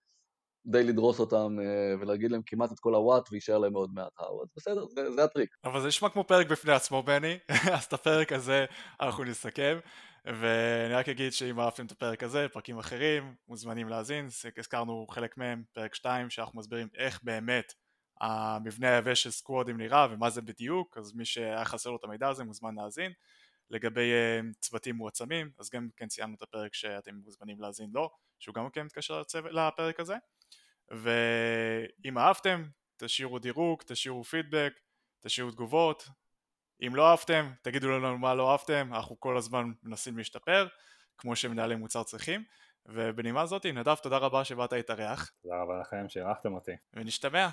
[0.66, 1.56] די לדרוס אותם
[2.00, 5.24] ולהגיד להם כמעט את כל הוואט ויישאר להם מאוד מעט האו, אז בסדר, זה, זה
[5.24, 5.56] הטריק.
[5.64, 7.38] אבל זה נשמע כמו פרק בפני עצמו בני,
[7.74, 8.64] אז את הפרק הזה
[9.00, 9.78] אנחנו נסכם,
[10.24, 15.62] ואני רק אגיד שאם אהבתם את הפרק הזה, פרקים אחרים, מוזמנים להאזין, הזכרנו חלק מהם,
[15.72, 17.72] פרק 2, שאנחנו מסבירים איך באמת
[18.20, 22.28] המבנה היבש של סקוואדים נראה ומה זה בדיוק, אז מי שהיה חסר לו את המידע
[22.28, 23.12] הזה מוזמן להאזין.
[23.70, 28.54] לגבי uh, צוותים מועצמים, אז גם כן ציינו את הפרק שאתם מוזמנים להאזין לו, שהוא
[28.54, 29.22] גם כן מתקשר.
[29.50, 30.14] לפרק הזה.
[30.93, 32.64] ואם אהבתם,
[32.97, 34.72] תשאירו דירוג, תשאירו פידבק,
[35.20, 36.09] תשאירו תגובות.
[36.86, 40.66] אם לא אהבתם, תגידו לנו מה לא אהבתם, אנחנו כל הזמן מנסים להשתפר,
[41.18, 42.45] כמו שמנהלי מוצר צריכים.
[42.86, 45.30] ובנימה זאתי, נדב, תודה רבה שבאת להתארח.
[45.43, 46.72] תודה רבה לכם שאירחתם אותי.
[46.95, 47.49] ונשתמע.